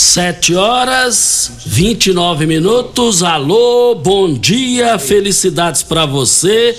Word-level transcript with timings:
Sete 0.00 0.54
horas, 0.54 1.50
29 1.66 2.46
minutos. 2.46 3.24
Alô, 3.24 3.96
bom 3.96 4.32
dia, 4.32 4.96
felicidades 4.96 5.82
para 5.82 6.06
você. 6.06 6.72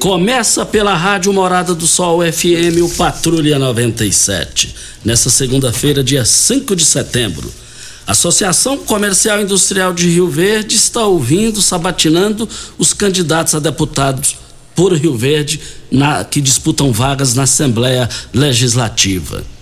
Começa 0.00 0.66
pela 0.66 0.92
Rádio 0.92 1.32
Morada 1.32 1.76
do 1.76 1.86
Sol 1.86 2.20
FM, 2.20 2.82
o 2.82 2.88
Patrulha 2.96 3.56
97. 3.56 4.74
Nessa 5.04 5.30
segunda-feira, 5.30 6.02
dia 6.02 6.24
5 6.24 6.74
de 6.74 6.84
setembro. 6.84 7.48
Associação 8.04 8.76
Comercial 8.78 9.40
Industrial 9.40 9.94
de 9.94 10.08
Rio 10.08 10.28
Verde 10.28 10.74
está 10.74 11.04
ouvindo, 11.04 11.62
sabatinando 11.62 12.48
os 12.76 12.92
candidatos 12.92 13.54
a 13.54 13.60
deputados 13.60 14.38
por 14.74 14.92
Rio 14.92 15.16
Verde 15.16 15.60
na, 15.88 16.24
que 16.24 16.40
disputam 16.40 16.92
vagas 16.92 17.32
na 17.32 17.44
Assembleia 17.44 18.08
Legislativa. 18.34 19.55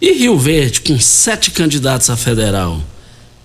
E 0.00 0.12
Rio 0.12 0.38
Verde, 0.38 0.80
com 0.80 0.98
sete 0.98 1.50
candidatos 1.50 2.08
a 2.08 2.16
federal, 2.16 2.80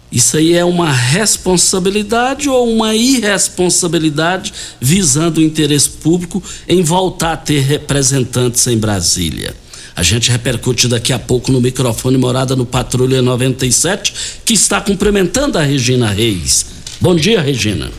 isso 0.09 0.37
aí 0.37 0.53
é 0.53 0.63
uma 0.63 0.89
responsabilidade 0.89 2.47
ou 2.47 2.71
uma 2.71 2.95
irresponsabilidade 2.95 4.53
visando 4.79 5.41
o 5.41 5.43
interesse 5.43 5.89
público 5.89 6.41
em 6.65 6.81
voltar 6.81 7.33
a 7.33 7.37
ter 7.37 7.59
representantes 7.59 8.65
em 8.67 8.77
Brasília? 8.77 9.53
A 9.93 10.01
gente 10.01 10.31
repercute 10.31 10.87
daqui 10.87 11.11
a 11.11 11.19
pouco 11.19 11.51
no 11.51 11.59
microfone 11.59 12.17
Morada 12.17 12.55
no 12.55 12.65
Patrulha 12.65 13.21
97, 13.21 14.13
que 14.45 14.53
está 14.53 14.79
cumprimentando 14.79 15.57
a 15.57 15.61
Regina 15.61 16.09
Reis. 16.09 16.65
Bom 17.01 17.15
dia, 17.15 17.41
Regina. 17.41 17.91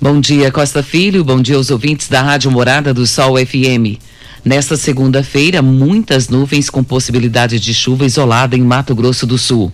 Bom 0.00 0.20
dia, 0.20 0.50
Costa 0.50 0.82
Filho. 0.82 1.22
Bom 1.22 1.40
dia 1.40 1.56
aos 1.56 1.70
ouvintes 1.70 2.08
da 2.08 2.20
Rádio 2.20 2.50
Morada 2.50 2.92
do 2.92 3.06
Sol 3.06 3.36
FM. 3.36 4.09
Nesta 4.44 4.76
segunda-feira, 4.76 5.60
muitas 5.60 6.28
nuvens 6.28 6.70
com 6.70 6.82
possibilidade 6.82 7.60
de 7.60 7.74
chuva 7.74 8.06
isolada 8.06 8.56
em 8.56 8.62
Mato 8.62 8.94
Grosso 8.94 9.26
do 9.26 9.36
Sul. 9.36 9.70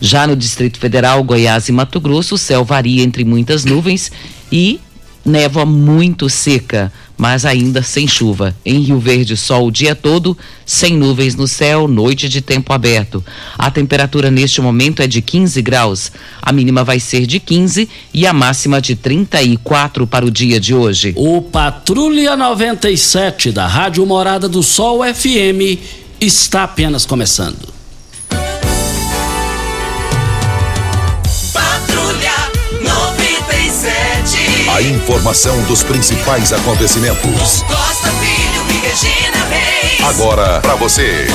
Já 0.00 0.26
no 0.26 0.36
Distrito 0.36 0.78
Federal, 0.78 1.22
Goiás 1.24 1.68
e 1.68 1.72
Mato 1.72 2.00
Grosso, 2.00 2.36
o 2.36 2.38
céu 2.38 2.64
varia 2.64 3.02
entre 3.02 3.24
muitas 3.24 3.64
nuvens 3.64 4.12
e 4.52 4.80
névoa 5.24 5.64
muito 5.64 6.28
seca, 6.28 6.92
mas 7.16 7.44
ainda 7.44 7.82
sem 7.82 8.06
chuva. 8.06 8.54
Em 8.64 8.80
Rio 8.80 8.98
Verde, 8.98 9.36
sol 9.36 9.68
o 9.68 9.70
dia 9.70 9.94
todo, 9.94 10.36
sem 10.66 10.96
nuvens 10.96 11.34
no 11.34 11.48
céu, 11.48 11.88
noite 11.88 12.28
de 12.28 12.40
tempo 12.40 12.72
aberto. 12.72 13.24
A 13.56 13.70
temperatura 13.70 14.30
neste 14.30 14.60
momento 14.60 15.00
é 15.00 15.06
de 15.06 15.22
15 15.22 15.62
graus. 15.62 16.12
A 16.42 16.52
mínima 16.52 16.84
vai 16.84 17.00
ser 17.00 17.26
de 17.26 17.40
15 17.40 17.88
e 18.12 18.26
a 18.26 18.32
máxima 18.32 18.80
de 18.80 18.94
34 18.94 20.06
para 20.06 20.26
o 20.26 20.30
dia 20.30 20.60
de 20.60 20.74
hoje. 20.74 21.12
O 21.16 21.40
Patrulha 21.40 22.36
97 22.36 23.52
da 23.52 23.66
Rádio 23.66 24.04
Morada 24.04 24.48
do 24.48 24.62
Sol 24.62 25.00
FM 25.02 25.80
está 26.20 26.64
apenas 26.64 27.06
começando. 27.06 27.73
A 34.74 34.82
informação 34.82 35.62
dos 35.66 35.84
principais 35.84 36.52
acontecimentos. 36.52 37.62
Costa 37.62 38.10
Filho 38.10 38.64
e 38.68 38.84
Regina 38.84 39.44
Reis. 39.44 40.00
Agora 40.02 40.60
para 40.60 40.74
você. 40.74 41.28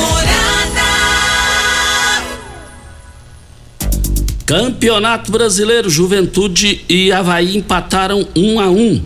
Campeonato 4.46 5.32
Brasileiro, 5.32 5.90
Juventude 5.90 6.84
e 6.90 7.14
Havaí 7.14 7.56
empataram 7.56 8.28
um 8.36 8.60
a 8.60 8.68
um. 8.68 9.02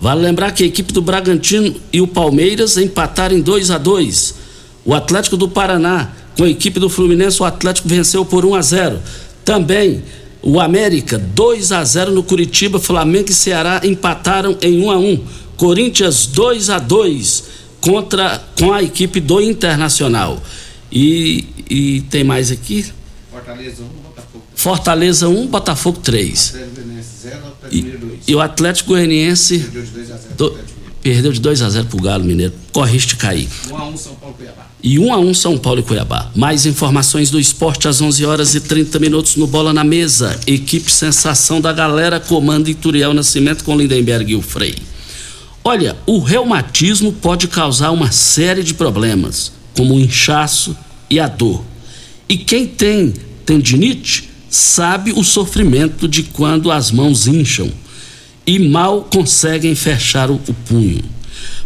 Vale 0.00 0.22
lembrar 0.22 0.52
que 0.52 0.64
a 0.64 0.66
equipe 0.66 0.90
do 0.90 1.02
Bragantino 1.02 1.76
e 1.92 2.00
o 2.00 2.06
Palmeiras 2.06 2.78
empataram 2.78 3.36
em 3.36 3.42
2 3.42 3.70
a 3.70 3.76
2 3.76 4.34
O 4.82 4.94
Atlético 4.94 5.36
do 5.36 5.46
Paraná, 5.46 6.10
com 6.38 6.44
a 6.44 6.48
equipe 6.48 6.80
do 6.80 6.88
Fluminense, 6.88 7.42
o 7.42 7.44
Atlético 7.44 7.86
venceu 7.86 8.24
por 8.24 8.46
1 8.46 8.54
a 8.54 8.62
0 8.62 8.98
Também 9.44 10.02
o 10.46 10.60
América 10.60 11.18
2 11.18 11.72
a 11.72 11.82
0 11.82 12.12
no 12.12 12.22
Curitiba, 12.22 12.78
Flamengo 12.78 13.30
e 13.30 13.34
Ceará 13.34 13.80
empataram 13.82 14.56
em 14.60 14.82
1 14.84 14.90
a 14.90 14.98
1. 14.98 15.24
Corinthians 15.56 16.26
2 16.26 16.68
a 16.70 16.78
2 16.78 17.44
contra 17.80 18.42
com 18.58 18.72
a 18.72 18.82
equipe 18.82 19.20
do 19.20 19.40
Internacional. 19.40 20.42
E, 20.92 21.46
e 21.70 22.00
tem 22.10 22.22
mais 22.22 22.50
aqui? 22.50 22.84
Fortaleza 23.32 23.82
1, 23.82 23.86
Botafogo. 23.86 24.44
Fortaleza 24.54 25.28
1, 25.28 25.46
Botafogo 25.46 25.98
3. 26.00 26.54
E, 27.72 27.80
e 28.28 28.34
o 28.34 28.40
Atlético 28.40 28.90
Goianiense 28.90 29.58
do- 30.36 30.58
perdeu 31.04 31.32
de 31.32 31.40
2 31.40 31.60
a 31.60 31.68
0 31.68 31.86
pro 31.86 32.00
Galo 32.00 32.24
Mineiro. 32.24 32.54
Corre 32.72 32.92
risco 32.92 33.10
de 33.10 33.16
cair. 33.16 33.46
1 33.70 33.76
a 33.76 33.88
1 33.88 33.96
São 33.98 34.14
Paulo 34.14 34.34
Cuiabá. 34.34 34.66
E 34.82 34.98
1 34.98 35.12
a 35.12 35.18
1 35.18 35.34
São 35.34 35.58
Paulo 35.58 35.80
e 35.80 35.82
Cuiabá. 35.82 36.30
Mais 36.34 36.64
informações 36.64 37.30
do 37.30 37.38
esporte 37.38 37.86
às 37.86 38.00
11 38.00 38.24
horas 38.24 38.54
e 38.54 38.60
30 38.60 38.98
minutos 38.98 39.36
no 39.36 39.46
Bola 39.46 39.74
na 39.74 39.84
Mesa. 39.84 40.40
Equipe 40.46 40.90
Sensação 40.90 41.60
da 41.60 41.74
Galera, 41.74 42.18
comando 42.18 42.70
Ituriel 42.70 43.12
Nascimento 43.12 43.64
com 43.64 43.76
Lindenberg 43.76 44.32
e 44.32 44.34
o 44.34 44.40
Frei. 44.40 44.74
Olha, 45.62 45.94
o 46.06 46.18
reumatismo 46.20 47.12
pode 47.12 47.48
causar 47.48 47.90
uma 47.90 48.10
série 48.10 48.62
de 48.62 48.72
problemas, 48.72 49.52
como 49.76 49.94
o 49.94 50.00
inchaço 50.00 50.74
e 51.10 51.20
a 51.20 51.28
dor. 51.28 51.62
E 52.26 52.38
quem 52.38 52.66
tem 52.66 53.12
tendinite 53.44 54.30
sabe 54.48 55.12
o 55.12 55.22
sofrimento 55.22 56.08
de 56.08 56.22
quando 56.22 56.70
as 56.70 56.90
mãos 56.90 57.26
incham 57.26 57.70
e 58.46 58.58
mal 58.58 59.02
conseguem 59.02 59.74
fechar 59.74 60.30
o, 60.30 60.34
o 60.34 60.54
punho. 60.68 61.04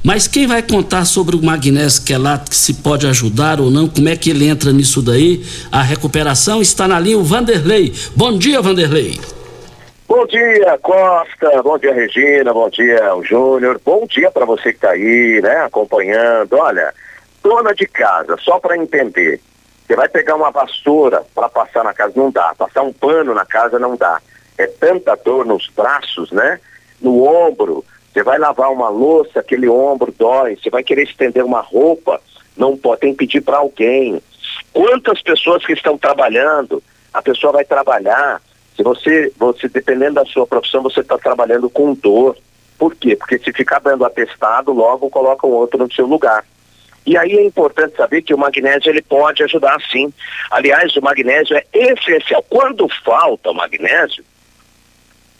Mas 0.02 0.28
quem 0.28 0.46
vai 0.46 0.62
contar 0.62 1.04
sobre 1.04 1.36
o 1.36 1.42
magnésio 1.42 2.04
quelato 2.04 2.50
que 2.50 2.56
se 2.56 2.74
pode 2.74 3.06
ajudar 3.06 3.60
ou 3.60 3.70
não, 3.70 3.88
como 3.88 4.08
é 4.08 4.16
que 4.16 4.30
ele 4.30 4.48
entra 4.48 4.72
nisso 4.72 5.02
daí, 5.02 5.44
a 5.72 5.82
recuperação 5.82 6.62
está 6.62 6.86
na 6.86 6.98
linha 7.00 7.18
o 7.18 7.24
Vanderlei. 7.24 7.92
Bom 8.14 8.38
dia, 8.38 8.62
Vanderlei. 8.62 9.20
Bom 10.08 10.24
dia, 10.26 10.78
Costa. 10.80 11.62
Bom 11.62 11.76
dia, 11.78 11.92
Regina. 11.92 12.52
Bom 12.52 12.70
dia, 12.70 12.98
Júnior. 13.22 13.80
Bom 13.84 14.06
dia 14.06 14.30
para 14.30 14.46
você 14.46 14.70
que 14.70 14.78
está 14.78 14.90
aí, 14.90 15.40
né, 15.42 15.56
acompanhando. 15.58 16.54
Olha, 16.54 16.94
dona 17.42 17.74
de 17.74 17.86
casa, 17.86 18.36
só 18.38 18.58
para 18.58 18.76
entender. 18.76 19.40
Você 19.86 19.96
vai 19.96 20.08
pegar 20.08 20.36
uma 20.36 20.50
vassoura 20.50 21.22
para 21.34 21.48
passar 21.48 21.82
na 21.82 21.92
casa, 21.92 22.12
não 22.16 22.30
dá. 22.30 22.54
Passar 22.56 22.82
um 22.82 22.92
pano 22.92 23.34
na 23.34 23.44
casa 23.44 23.78
não 23.78 23.96
dá. 23.96 24.20
É 24.58 24.66
tanta 24.66 25.14
dor 25.16 25.46
nos 25.46 25.68
braços, 25.68 26.30
né? 26.32 26.60
No 27.00 27.24
ombro. 27.24 27.84
Você 28.12 28.22
vai 28.22 28.38
lavar 28.38 28.72
uma 28.72 28.88
louça, 28.88 29.40
aquele 29.40 29.68
ombro 29.68 30.12
dói. 30.16 30.56
Você 30.56 30.68
vai 30.68 30.82
querer 30.82 31.04
estender 31.04 31.44
uma 31.44 31.60
roupa, 31.60 32.20
não 32.56 32.76
pode, 32.76 33.02
tem 33.02 33.12
que 33.12 33.18
pedir 33.18 33.40
para 33.40 33.58
alguém. 33.58 34.20
Quantas 34.72 35.22
pessoas 35.22 35.64
que 35.64 35.72
estão 35.72 35.96
trabalhando, 35.96 36.82
a 37.12 37.22
pessoa 37.22 37.52
vai 37.52 37.64
trabalhar. 37.64 38.42
Se 38.76 38.82
você, 38.82 39.32
você 39.36 39.68
dependendo 39.68 40.14
da 40.14 40.24
sua 40.24 40.46
profissão, 40.46 40.82
você 40.82 41.00
está 41.00 41.16
trabalhando 41.16 41.70
com 41.70 41.94
dor. 41.94 42.36
Por 42.78 42.94
quê? 42.94 43.16
Porque 43.16 43.38
se 43.38 43.52
ficar 43.52 43.80
dando 43.80 44.04
atestado, 44.04 44.72
logo 44.72 45.10
coloca 45.10 45.46
um 45.46 45.50
outro 45.50 45.78
no 45.78 45.92
seu 45.92 46.06
lugar. 46.06 46.44
E 47.08 47.16
aí 47.16 47.38
é 47.38 47.44
importante 47.44 47.96
saber 47.96 48.22
que 48.22 48.34
o 48.34 48.38
magnésio 48.38 48.90
ele 48.90 49.00
pode 49.00 49.42
ajudar 49.42 49.80
sim. 49.90 50.12
Aliás, 50.50 50.94
o 50.94 51.02
magnésio 51.02 51.56
é 51.56 51.64
essencial. 51.72 52.44
Quando 52.48 52.86
falta 53.02 53.50
o 53.50 53.54
magnésio, 53.54 54.22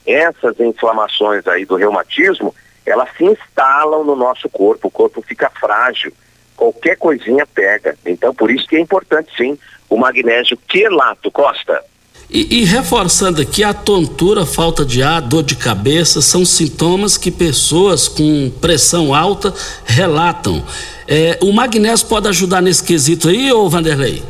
essas 0.08 0.58
inflamações 0.60 1.46
aí 1.46 1.64
do 1.64 1.76
reumatismo, 1.76 2.54
elas 2.84 3.08
se 3.16 3.24
instalam 3.24 4.04
no 4.04 4.16
nosso 4.16 4.48
corpo, 4.48 4.88
o 4.88 4.90
corpo 4.90 5.22
fica 5.22 5.50
frágil, 5.50 6.12
qualquer 6.56 6.96
coisinha 6.96 7.46
pega. 7.46 7.96
Então, 8.04 8.34
por 8.34 8.50
isso 8.50 8.66
que 8.66 8.76
é 8.76 8.80
importante 8.80 9.30
sim 9.36 9.58
o 9.88 9.96
magnésio 9.96 10.56
quelato, 10.68 11.30
Costa. 11.30 11.82
E, 12.30 12.60
e, 12.60 12.64
reforçando 12.64 13.40
aqui, 13.40 13.64
a 13.64 13.72
tontura, 13.72 14.44
falta 14.44 14.84
de 14.84 15.02
ar, 15.02 15.22
dor 15.22 15.42
de 15.42 15.56
cabeça 15.56 16.20
são 16.20 16.44
sintomas 16.44 17.16
que 17.16 17.30
pessoas 17.30 18.06
com 18.06 18.50
pressão 18.60 19.14
alta 19.14 19.54
relatam. 19.86 20.62
É, 21.06 21.38
o 21.40 21.52
magnésio 21.52 22.06
pode 22.06 22.28
ajudar 22.28 22.60
nesse 22.60 22.84
quesito 22.84 23.30
aí, 23.30 23.50
ô 23.50 23.66
Vanderlei? 23.70 24.22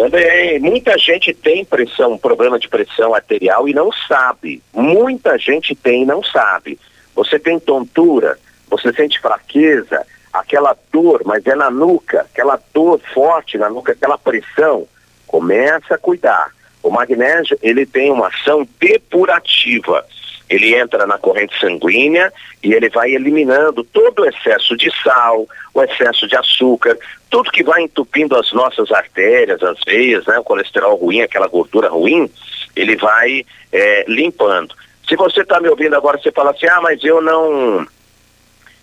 Também, 0.00 0.58
muita 0.60 0.96
gente 0.96 1.34
tem 1.34 1.62
pressão, 1.62 2.16
problema 2.16 2.58
de 2.58 2.66
pressão 2.66 3.14
arterial 3.14 3.68
e 3.68 3.74
não 3.74 3.92
sabe. 3.92 4.62
Muita 4.72 5.36
gente 5.36 5.74
tem 5.74 6.04
e 6.04 6.06
não 6.06 6.24
sabe. 6.24 6.80
Você 7.14 7.38
tem 7.38 7.60
tontura, 7.60 8.38
você 8.70 8.94
sente 8.94 9.20
fraqueza, 9.20 10.06
aquela 10.32 10.74
dor, 10.90 11.20
mas 11.26 11.46
é 11.46 11.54
na 11.54 11.70
nuca, 11.70 12.22
aquela 12.22 12.58
dor 12.72 12.98
forte 13.12 13.58
na 13.58 13.68
nuca, 13.68 13.92
aquela 13.92 14.16
pressão. 14.16 14.88
Começa 15.26 15.96
a 15.96 15.98
cuidar 15.98 16.50
o 16.82 16.88
magnésio, 16.88 17.58
ele 17.60 17.84
tem 17.84 18.10
uma 18.10 18.28
ação 18.28 18.66
depurativa. 18.80 20.06
Ele 20.50 20.74
entra 20.74 21.06
na 21.06 21.16
corrente 21.16 21.58
sanguínea 21.60 22.32
e 22.60 22.74
ele 22.74 22.88
vai 22.88 23.12
eliminando 23.12 23.84
todo 23.84 24.22
o 24.22 24.26
excesso 24.26 24.76
de 24.76 24.90
sal, 25.02 25.46
o 25.72 25.82
excesso 25.82 26.26
de 26.26 26.36
açúcar, 26.36 26.98
tudo 27.30 27.52
que 27.52 27.62
vai 27.62 27.82
entupindo 27.82 28.36
as 28.36 28.52
nossas 28.52 28.90
artérias, 28.90 29.62
as 29.62 29.78
veias, 29.86 30.26
né, 30.26 30.36
o 30.40 30.44
colesterol 30.44 30.96
ruim, 30.96 31.20
aquela 31.20 31.46
gordura 31.46 31.88
ruim, 31.88 32.28
ele 32.74 32.96
vai 32.96 33.46
é, 33.72 34.04
limpando. 34.08 34.74
Se 35.08 35.14
você 35.14 35.42
está 35.42 35.60
me 35.60 35.68
ouvindo 35.68 35.94
agora, 35.94 36.18
você 36.18 36.32
fala 36.32 36.50
assim, 36.50 36.66
ah, 36.66 36.80
mas 36.80 37.02
eu 37.04 37.22
não, 37.22 37.86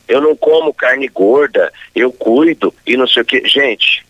eu 0.08 0.22
não 0.22 0.38
como 0.38 0.74
carne 0.74 1.10
gorda, 1.10 1.72
eu 1.94 2.14
cuido 2.14 2.74
e 2.86 2.96
não 2.96 3.06
sei 3.08 3.24
o 3.24 3.25
que. 3.25 3.46
Gente, 3.46 4.06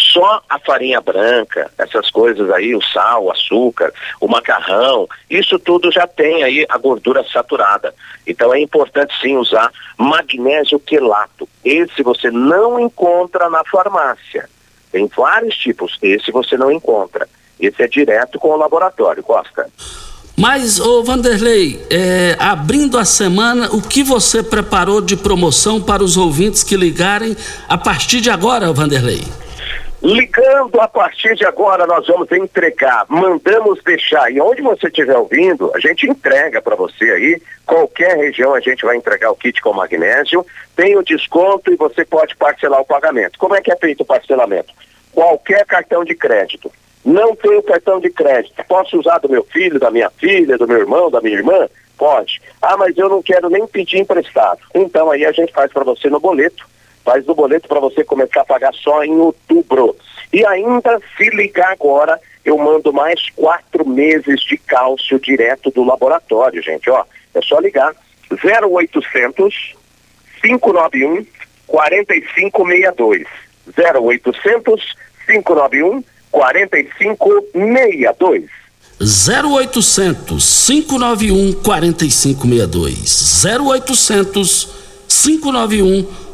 só 0.00 0.42
a 0.48 0.58
farinha 0.58 1.00
branca, 1.00 1.70
essas 1.78 2.10
coisas 2.10 2.50
aí, 2.50 2.74
o 2.74 2.82
sal, 2.82 3.24
o 3.24 3.30
açúcar, 3.30 3.92
o 4.20 4.26
macarrão, 4.26 5.08
isso 5.28 5.58
tudo 5.58 5.92
já 5.92 6.06
tem 6.06 6.42
aí 6.42 6.66
a 6.68 6.78
gordura 6.78 7.24
saturada. 7.30 7.94
Então 8.26 8.52
é 8.54 8.60
importante 8.60 9.14
sim 9.20 9.36
usar 9.36 9.70
magnésio 9.98 10.78
quelato. 10.80 11.48
Esse 11.64 12.02
você 12.02 12.30
não 12.30 12.80
encontra 12.80 13.48
na 13.50 13.62
farmácia. 13.64 14.48
Tem 14.90 15.06
vários 15.06 15.56
tipos, 15.56 15.96
esse 16.02 16.32
você 16.32 16.56
não 16.56 16.70
encontra. 16.70 17.28
Esse 17.58 17.82
é 17.82 17.86
direto 17.86 18.38
com 18.38 18.48
o 18.48 18.56
laboratório, 18.56 19.22
Costa. 19.22 19.68
Mas, 20.36 20.80
ô 20.80 21.04
Vanderlei, 21.04 21.84
é, 21.90 22.34
abrindo 22.38 22.96
a 22.96 23.04
semana, 23.04 23.68
o 23.72 23.82
que 23.82 24.02
você 24.02 24.42
preparou 24.42 25.02
de 25.02 25.14
promoção 25.14 25.82
para 25.82 26.02
os 26.02 26.16
ouvintes 26.16 26.64
que 26.64 26.76
ligarem 26.76 27.36
a 27.68 27.76
partir 27.76 28.22
de 28.22 28.30
agora, 28.30 28.72
Vanderlei? 28.72 29.22
Ligando 30.02 30.80
a 30.80 30.88
partir 30.88 31.34
de 31.34 31.44
agora, 31.44 31.86
nós 31.86 32.06
vamos 32.06 32.32
entregar, 32.32 33.04
mandamos 33.06 33.82
deixar. 33.84 34.32
E 34.32 34.40
onde 34.40 34.62
você 34.62 34.86
estiver 34.86 35.16
ouvindo, 35.16 35.70
a 35.74 35.78
gente 35.78 36.08
entrega 36.08 36.62
para 36.62 36.74
você 36.74 37.04
aí. 37.04 37.42
Qualquer 37.66 38.16
região 38.16 38.54
a 38.54 38.60
gente 38.60 38.82
vai 38.82 38.96
entregar 38.96 39.30
o 39.30 39.36
kit 39.36 39.60
com 39.60 39.74
magnésio. 39.74 40.44
Tem 40.74 40.96
o 40.96 41.02
desconto 41.02 41.70
e 41.70 41.76
você 41.76 42.02
pode 42.02 42.34
parcelar 42.34 42.80
o 42.80 42.86
pagamento. 42.86 43.38
Como 43.38 43.54
é 43.54 43.60
que 43.60 43.70
é 43.70 43.76
feito 43.76 44.00
o 44.00 44.06
parcelamento? 44.06 44.72
Qualquer 45.12 45.66
cartão 45.66 46.02
de 46.02 46.14
crédito. 46.14 46.72
Não 47.04 47.36
tenho 47.36 47.62
cartão 47.62 48.00
de 48.00 48.08
crédito. 48.08 48.54
Posso 48.66 48.98
usar 48.98 49.18
do 49.18 49.28
meu 49.28 49.44
filho, 49.44 49.78
da 49.78 49.90
minha 49.90 50.08
filha, 50.08 50.56
do 50.56 50.66
meu 50.66 50.78
irmão, 50.78 51.10
da 51.10 51.20
minha 51.20 51.36
irmã? 51.36 51.68
Pode. 51.98 52.40
Ah, 52.62 52.76
mas 52.78 52.96
eu 52.96 53.10
não 53.10 53.22
quero 53.22 53.50
nem 53.50 53.66
pedir 53.66 53.98
emprestado. 53.98 54.60
Então 54.74 55.10
aí 55.10 55.26
a 55.26 55.32
gente 55.32 55.52
faz 55.52 55.70
para 55.70 55.84
você 55.84 56.08
no 56.08 56.18
boleto 56.18 56.70
faz 57.04 57.28
o 57.28 57.34
boleto 57.34 57.68
para 57.68 57.80
você 57.80 58.04
começar 58.04 58.42
a 58.42 58.44
pagar 58.44 58.72
só 58.74 59.04
em 59.04 59.16
outubro. 59.16 59.96
E 60.32 60.46
ainda, 60.46 61.00
se 61.16 61.28
ligar 61.30 61.72
agora, 61.72 62.20
eu 62.44 62.56
mando 62.56 62.92
mais 62.92 63.28
quatro 63.30 63.88
meses 63.88 64.40
de 64.42 64.56
cálcio 64.56 65.18
direto 65.18 65.70
do 65.70 65.84
laboratório, 65.84 66.62
gente. 66.62 66.88
Ó, 66.90 67.04
é 67.34 67.42
só 67.42 67.58
ligar 67.58 67.94
0800 68.30 69.74
591 70.42 71.26
4562. 71.66 73.26
0800 73.76 74.96
591 75.26 76.04
4562. 76.30 78.44
0800 79.00 80.28
591 80.28 81.52
4562. 81.62 83.42
0800 83.42 84.68
591 85.08 86.04
4562. 86.04 86.29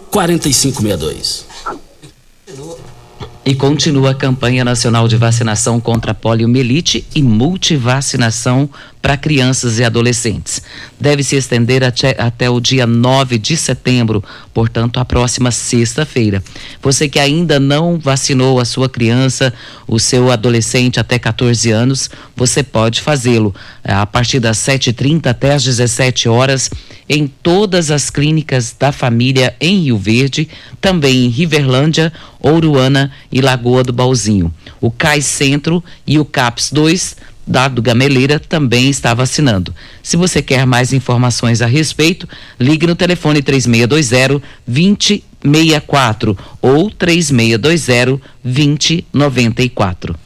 E 3.44 3.54
continua 3.54 4.10
a 4.10 4.14
campanha 4.14 4.64
nacional 4.64 5.06
de 5.06 5.16
vacinação 5.16 5.78
contra 5.78 6.12
poliomielite 6.12 7.06
e 7.14 7.22
multivacinação 7.22 8.68
para 9.06 9.16
crianças 9.16 9.78
e 9.78 9.84
adolescentes. 9.84 10.60
Deve 10.98 11.22
se 11.22 11.36
estender 11.36 11.84
até, 11.84 12.16
até 12.18 12.50
o 12.50 12.58
dia 12.58 12.88
9 12.88 13.38
de 13.38 13.56
setembro, 13.56 14.20
portanto, 14.52 14.98
a 14.98 15.04
próxima 15.04 15.52
sexta-feira. 15.52 16.42
Você 16.82 17.08
que 17.08 17.20
ainda 17.20 17.60
não 17.60 18.00
vacinou 18.00 18.58
a 18.58 18.64
sua 18.64 18.88
criança, 18.88 19.54
o 19.86 20.00
seu 20.00 20.28
adolescente 20.28 20.98
até 20.98 21.20
14 21.20 21.70
anos, 21.70 22.10
você 22.34 22.64
pode 22.64 23.00
fazê-lo 23.00 23.54
é, 23.84 23.92
a 23.92 24.04
partir 24.04 24.40
das 24.40 24.58
7h30 24.58 25.28
até 25.28 25.54
as 25.54 25.62
17 25.62 26.28
horas 26.28 26.68
em 27.08 27.28
todas 27.28 27.92
as 27.92 28.10
clínicas 28.10 28.74
da 28.76 28.90
família 28.90 29.54
em 29.60 29.82
Rio 29.82 29.98
Verde, 29.98 30.48
também 30.80 31.26
em 31.26 31.28
Riverlândia, 31.28 32.12
Ouruana 32.40 33.12
e 33.30 33.40
Lagoa 33.40 33.84
do 33.84 33.92
Balzinho. 33.92 34.52
O 34.80 34.90
CAIS 34.90 35.26
Centro 35.26 35.82
e 36.04 36.18
o 36.18 36.24
CAPS 36.24 36.72
2 36.72 37.35
Dado 37.46 37.80
Gameleira 37.80 38.40
também 38.40 38.90
está 38.90 39.14
vacinando. 39.14 39.72
Se 40.02 40.16
você 40.16 40.42
quer 40.42 40.66
mais 40.66 40.92
informações 40.92 41.62
a 41.62 41.66
respeito, 41.66 42.28
ligue 42.58 42.86
no 42.86 42.96
telefone 42.96 43.40
3620 43.40 45.24
2064 45.46 46.36
ou 46.60 46.90
3620 46.90 49.06
2094. 49.12 50.16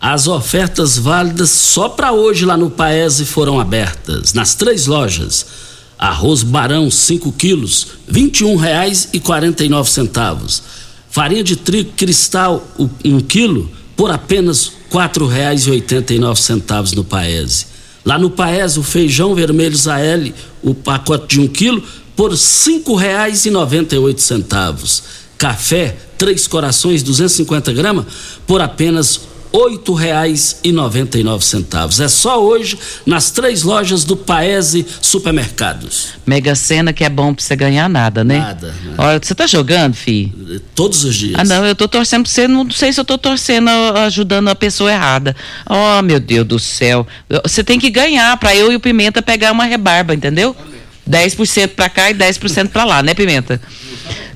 As 0.00 0.26
ofertas 0.26 0.96
válidas 0.96 1.50
só 1.50 1.90
para 1.90 2.12
hoje 2.12 2.46
lá 2.46 2.56
no 2.56 2.70
Paese 2.70 3.26
foram 3.26 3.60
abertas 3.60 4.32
nas 4.32 4.54
três 4.54 4.86
lojas. 4.86 5.44
Arroz 5.98 6.42
Barão 6.42 6.90
5 6.90 7.30
quilos, 7.32 7.88
R$ 8.08 8.22
21,49. 8.22 10.62
Farinha 11.10 11.44
de 11.44 11.56
trigo 11.56 11.92
cristal 11.94 12.66
1 12.78 12.88
um 13.04 13.20
quilo 13.20 13.70
por 14.00 14.10
apenas 14.10 14.72
nove 16.18 16.40
centavos 16.40 16.92
no 16.92 17.04
Paese. 17.04 17.66
Lá 18.02 18.18
no 18.18 18.30
Paese, 18.30 18.78
o 18.78 18.82
feijão 18.82 19.34
vermelho 19.34 19.76
Zael, 19.76 20.32
o 20.62 20.74
pacote 20.74 21.36
de 21.36 21.40
um 21.42 21.46
quilo, 21.46 21.84
por 22.16 22.34
oito 23.98 24.22
centavos. 24.22 25.02
Café, 25.36 25.98
três 26.16 26.46
corações, 26.46 27.02
250 27.02 27.74
gramas, 27.74 28.06
por 28.46 28.62
apenas 28.62 29.20
oito 29.52 29.94
reais 29.94 30.60
e 30.62 30.70
noventa 30.72 31.18
e 31.18 31.24
nove 31.24 31.44
centavos. 31.44 32.00
É 32.00 32.08
só 32.08 32.42
hoje 32.42 32.78
nas 33.04 33.30
três 33.30 33.62
lojas 33.62 34.04
do 34.04 34.16
Paese 34.16 34.86
Supermercados. 35.02 36.08
Mega 36.26 36.54
Sena 36.54 36.92
que 36.92 37.04
é 37.04 37.08
bom 37.08 37.34
pra 37.34 37.44
você 37.44 37.56
ganhar 37.56 37.88
nada, 37.88 38.22
né? 38.22 38.38
Nada. 38.38 38.68
né? 38.68 38.94
Olha, 38.98 39.20
você 39.22 39.34
tá 39.34 39.46
jogando, 39.46 39.94
fi? 39.94 40.32
Todos 40.74 41.04
os 41.04 41.14
dias. 41.14 41.38
Ah, 41.38 41.44
não, 41.44 41.64
eu 41.66 41.74
tô 41.74 41.88
torcendo 41.88 42.22
pra 42.24 42.30
você, 42.32 42.46
não 42.48 42.70
sei 42.70 42.92
se 42.92 43.00
eu 43.00 43.04
tô 43.04 43.18
torcendo, 43.18 43.68
ajudando 44.06 44.48
a 44.48 44.54
pessoa 44.54 44.90
errada. 44.92 45.34
Oh, 45.68 46.02
meu 46.02 46.20
Deus 46.20 46.46
do 46.46 46.58
céu. 46.58 47.06
Você 47.44 47.64
tem 47.64 47.78
que 47.78 47.90
ganhar 47.90 48.36
pra 48.36 48.54
eu 48.54 48.70
e 48.72 48.76
o 48.76 48.80
Pimenta 48.80 49.20
pegar 49.22 49.52
uma 49.52 49.64
rebarba, 49.64 50.14
entendeu? 50.14 50.54
10% 51.08 51.68
pra 51.68 51.88
cá 51.88 52.10
e 52.10 52.14
10% 52.14 52.68
pra 52.68 52.84
lá, 52.84 53.02
né, 53.02 53.14
Pimenta? 53.14 53.60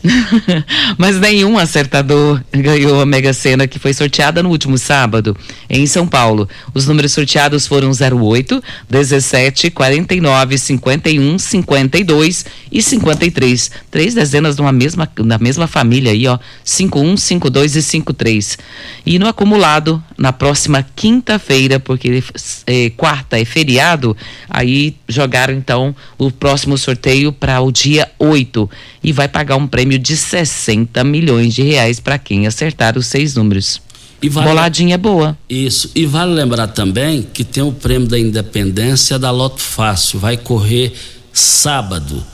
Mas 0.99 1.18
nenhum 1.18 1.59
acertador 1.59 2.40
ganhou 2.52 3.00
a 3.00 3.06
Mega 3.06 3.33
Sena 3.33 3.66
que 3.66 3.78
foi 3.78 3.94
sorteada 3.94 4.42
no 4.42 4.50
último 4.50 4.76
sábado 4.76 5.37
em 5.68 5.87
São 5.87 6.06
Paulo. 6.06 6.49
Os 6.75 6.87
números 6.87 7.12
sorteados 7.12 7.66
foram 7.66 7.90
08, 7.90 8.62
17, 8.88 9.71
49, 9.71 10.59
51, 10.59 11.38
52 11.38 12.44
e 12.71 12.83
53. 12.83 13.71
Três 13.90 14.14
dezenas 14.14 14.56
de 14.56 14.61
uma 14.61 14.73
mesma, 14.73 15.11
da 15.25 15.38
mesma 15.38 15.66
família 15.66 16.12
aí, 16.12 16.26
ó. 16.26 16.38
51, 16.62 17.16
52 17.16 17.76
e 17.76 17.83
53. 17.83 18.59
E 19.06 19.18
no 19.18 19.26
acumulado, 19.26 20.02
na 20.18 20.33
próxima 20.33 20.87
quinta-feira, 20.94 21.80
porque 21.80 22.23
é, 22.66 22.90
quarta 22.90 23.38
é 23.38 23.44
feriado, 23.44 24.16
aí 24.49 24.97
jogaram 25.09 25.54
então 25.54 25.94
o 26.18 26.30
próximo 26.30 26.76
sorteio 26.76 27.33
para 27.33 27.61
o 27.61 27.73
dia 27.73 28.11
8 28.18 28.71
e 29.02 29.12
vai 29.12 29.28
pagar 29.28 29.54
um 29.57 29.67
prêmio 29.67 29.99
de 29.99 30.17
60 30.17 31.03
milhões 31.05 31.55
de 31.55 31.63
reais 31.63 32.01
para 32.01 32.19
quem 32.19 32.47
acertar 32.47 32.97
os 32.99 33.07
seis 33.07 33.35
números. 33.35 33.81
E 34.23 34.29
vale, 34.29 34.49
Boladinha 34.49 34.97
boa. 34.97 35.37
Isso. 35.49 35.91
E 35.95 36.07
vale 36.07 36.33
lembrar 36.33 36.69
também 36.69 37.23
que 37.23 37.45
tem 37.45 37.63
o 37.63 37.73
prêmio 37.73 38.09
da 38.09 38.19
independência 38.19 39.19
da 39.19 39.31
Loto 39.31 39.61
Fácil. 39.61 40.19
Vai 40.19 40.37
correr 40.37 40.95
sábado. 41.33 42.25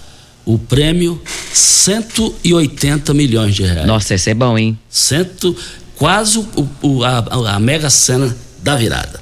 O 0.45 0.59
prêmio 0.59 1.21
180 1.53 3.13
milhões 3.13 3.55
de 3.55 3.65
reais. 3.65 3.87
Nossa, 3.87 4.15
esse 4.15 4.31
é 4.31 4.35
bom, 4.35 4.57
hein? 4.57 4.79
Cento, 4.89 5.57
quase 5.97 6.39
o, 6.39 6.69
o 6.83 7.05
a, 7.05 7.55
a 7.55 7.59
mega 7.59 7.91
cena 7.91 8.37
da 8.63 8.77
virada. 8.77 9.21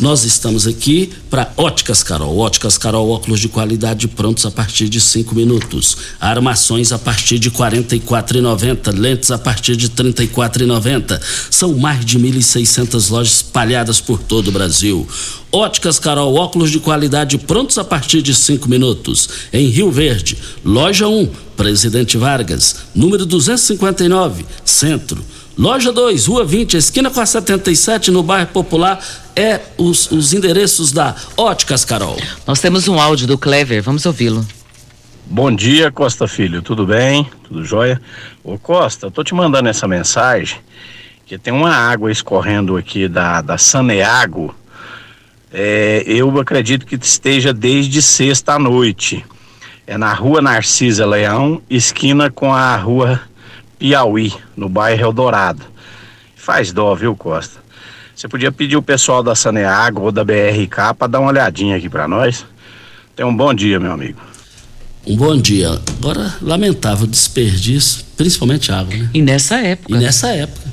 Nós 0.00 0.24
estamos 0.24 0.66
aqui 0.66 1.12
para 1.28 1.52
Óticas 1.58 2.02
Carol. 2.02 2.38
Óticas 2.38 2.78
Carol, 2.78 3.10
óculos 3.10 3.38
de 3.38 3.48
qualidade 3.48 4.08
prontos 4.08 4.46
a 4.46 4.50
partir 4.50 4.88
de 4.88 4.98
cinco 4.98 5.34
minutos. 5.34 5.94
Armações 6.18 6.90
a 6.90 6.98
partir 6.98 7.38
de 7.38 7.50
quarenta 7.50 7.94
e 7.94 8.00
quatro 8.00 8.40
lentes 8.96 9.30
a 9.30 9.36
partir 9.36 9.76
de 9.76 9.90
trinta 9.90 10.24
e 10.24 10.28
quatro 10.28 10.64
São 11.50 11.74
mais 11.74 12.02
de 12.02 12.18
1.600 12.18 13.10
lojas 13.10 13.34
espalhadas 13.34 14.00
por 14.00 14.18
todo 14.18 14.48
o 14.48 14.52
Brasil. 14.52 15.06
Óticas 15.52 15.98
Carol, 15.98 16.34
óculos 16.34 16.70
de 16.70 16.80
qualidade 16.80 17.36
prontos 17.36 17.76
a 17.76 17.84
partir 17.84 18.22
de 18.22 18.34
cinco 18.34 18.70
minutos. 18.70 19.28
Em 19.52 19.66
Rio 19.68 19.90
Verde, 19.90 20.38
loja 20.64 21.08
1, 21.08 21.28
Presidente 21.58 22.16
Vargas, 22.16 22.76
número 22.94 23.26
259, 23.26 24.46
Centro. 24.64 25.22
Loja 25.60 25.92
2, 25.92 26.24
Rua 26.24 26.42
20, 26.42 26.78
esquina 26.78 27.10
com 27.10 27.20
a 27.20 27.26
77, 27.26 28.10
no 28.10 28.22
bairro 28.22 28.46
Popular, 28.46 28.98
é 29.36 29.60
os, 29.76 30.10
os 30.10 30.32
endereços 30.32 30.90
da 30.90 31.14
Óticas 31.36 31.84
Carol. 31.84 32.16
Nós 32.46 32.60
temos 32.60 32.88
um 32.88 32.98
áudio 32.98 33.26
do 33.26 33.36
Clever, 33.36 33.82
vamos 33.82 34.06
ouvi-lo. 34.06 34.42
Bom 35.26 35.54
dia, 35.54 35.92
Costa 35.92 36.26
Filho, 36.26 36.62
tudo 36.62 36.86
bem? 36.86 37.28
Tudo 37.46 37.62
jóia? 37.62 38.00
Ô 38.42 38.56
Costa, 38.58 39.08
eu 39.08 39.10
tô 39.10 39.22
te 39.22 39.34
mandando 39.34 39.68
essa 39.68 39.86
mensagem 39.86 40.56
que 41.26 41.36
tem 41.36 41.52
uma 41.52 41.76
água 41.76 42.10
escorrendo 42.10 42.78
aqui 42.78 43.06
da, 43.06 43.42
da 43.42 43.58
Saneago. 43.58 44.54
É, 45.52 46.02
eu 46.06 46.40
acredito 46.40 46.86
que 46.86 46.94
esteja 46.94 47.52
desde 47.52 48.00
sexta 48.00 48.54
à 48.54 48.58
noite. 48.58 49.22
É 49.86 49.98
na 49.98 50.14
rua 50.14 50.40
Narcisa 50.40 51.04
Leão, 51.04 51.60
esquina 51.68 52.30
com 52.30 52.50
a 52.54 52.74
rua 52.76 53.20
Piauí, 53.80 54.30
no 54.54 54.68
bairro 54.68 55.06
Eldorado. 55.06 55.64
Faz 56.36 56.70
dó, 56.70 56.94
viu, 56.94 57.16
Costa? 57.16 57.58
Você 58.14 58.28
podia 58.28 58.52
pedir 58.52 58.76
o 58.76 58.82
pessoal 58.82 59.22
da 59.22 59.34
Saneago 59.34 60.02
ou 60.02 60.12
da 60.12 60.22
BRK 60.22 60.94
para 60.98 61.08
dar 61.08 61.20
uma 61.20 61.30
olhadinha 61.30 61.78
aqui 61.78 61.88
para 61.88 62.06
nós. 62.06 62.44
Tenha 63.16 63.26
um 63.26 63.34
bom 63.34 63.54
dia, 63.54 63.80
meu 63.80 63.90
amigo. 63.90 64.20
Um 65.06 65.16
bom 65.16 65.34
dia. 65.34 65.70
Agora, 65.98 66.36
lamentável 66.42 67.06
desperdício, 67.06 68.04
principalmente 68.18 68.70
água, 68.70 68.94
né? 68.94 69.08
E 69.14 69.22
nessa 69.22 69.56
época. 69.56 69.94
E 69.94 69.98
nessa 69.98 70.28
época. 70.28 70.70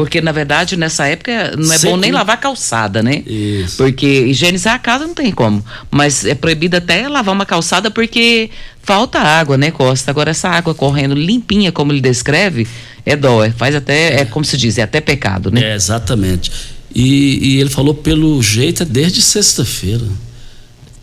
Porque, 0.00 0.22
na 0.22 0.32
verdade, 0.32 0.78
nessa 0.78 1.06
época 1.06 1.54
não 1.58 1.70
é 1.70 1.76
Sempre. 1.76 1.90
bom 1.90 1.96
nem 1.98 2.10
lavar 2.10 2.40
calçada, 2.40 3.02
né? 3.02 3.22
Isso. 3.26 3.76
Porque 3.76 4.06
higienizar 4.06 4.74
a 4.74 4.78
casa 4.78 5.06
não 5.06 5.12
tem 5.12 5.30
como. 5.30 5.62
Mas 5.90 6.24
é 6.24 6.34
proibido 6.34 6.74
até 6.78 7.06
lavar 7.06 7.34
uma 7.34 7.44
calçada 7.44 7.90
porque 7.90 8.48
falta 8.82 9.18
água, 9.18 9.58
né, 9.58 9.70
Costa? 9.70 10.10
Agora, 10.10 10.30
essa 10.30 10.48
água 10.48 10.74
correndo 10.74 11.14
limpinha, 11.14 11.70
como 11.70 11.92
ele 11.92 12.00
descreve, 12.00 12.66
é 13.04 13.14
dó. 13.14 13.44
É, 13.44 13.50
faz 13.50 13.74
até, 13.74 14.14
é. 14.14 14.20
é 14.20 14.24
como 14.24 14.42
se 14.42 14.56
diz, 14.56 14.78
é 14.78 14.82
até 14.84 15.02
pecado, 15.02 15.50
né? 15.50 15.72
É, 15.72 15.74
exatamente. 15.74 16.50
E, 16.94 17.56
e 17.56 17.60
ele 17.60 17.68
falou, 17.68 17.92
pelo 17.92 18.42
jeito, 18.42 18.84
é 18.84 18.86
desde 18.86 19.20
sexta-feira. 19.20 20.06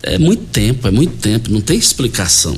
É 0.02 0.18
muito 0.18 0.46
tempo, 0.46 0.88
é 0.88 0.92
muito 0.92 1.18
tempo, 1.18 1.52
não 1.52 1.62
tem 1.62 1.78
explicação 1.78 2.58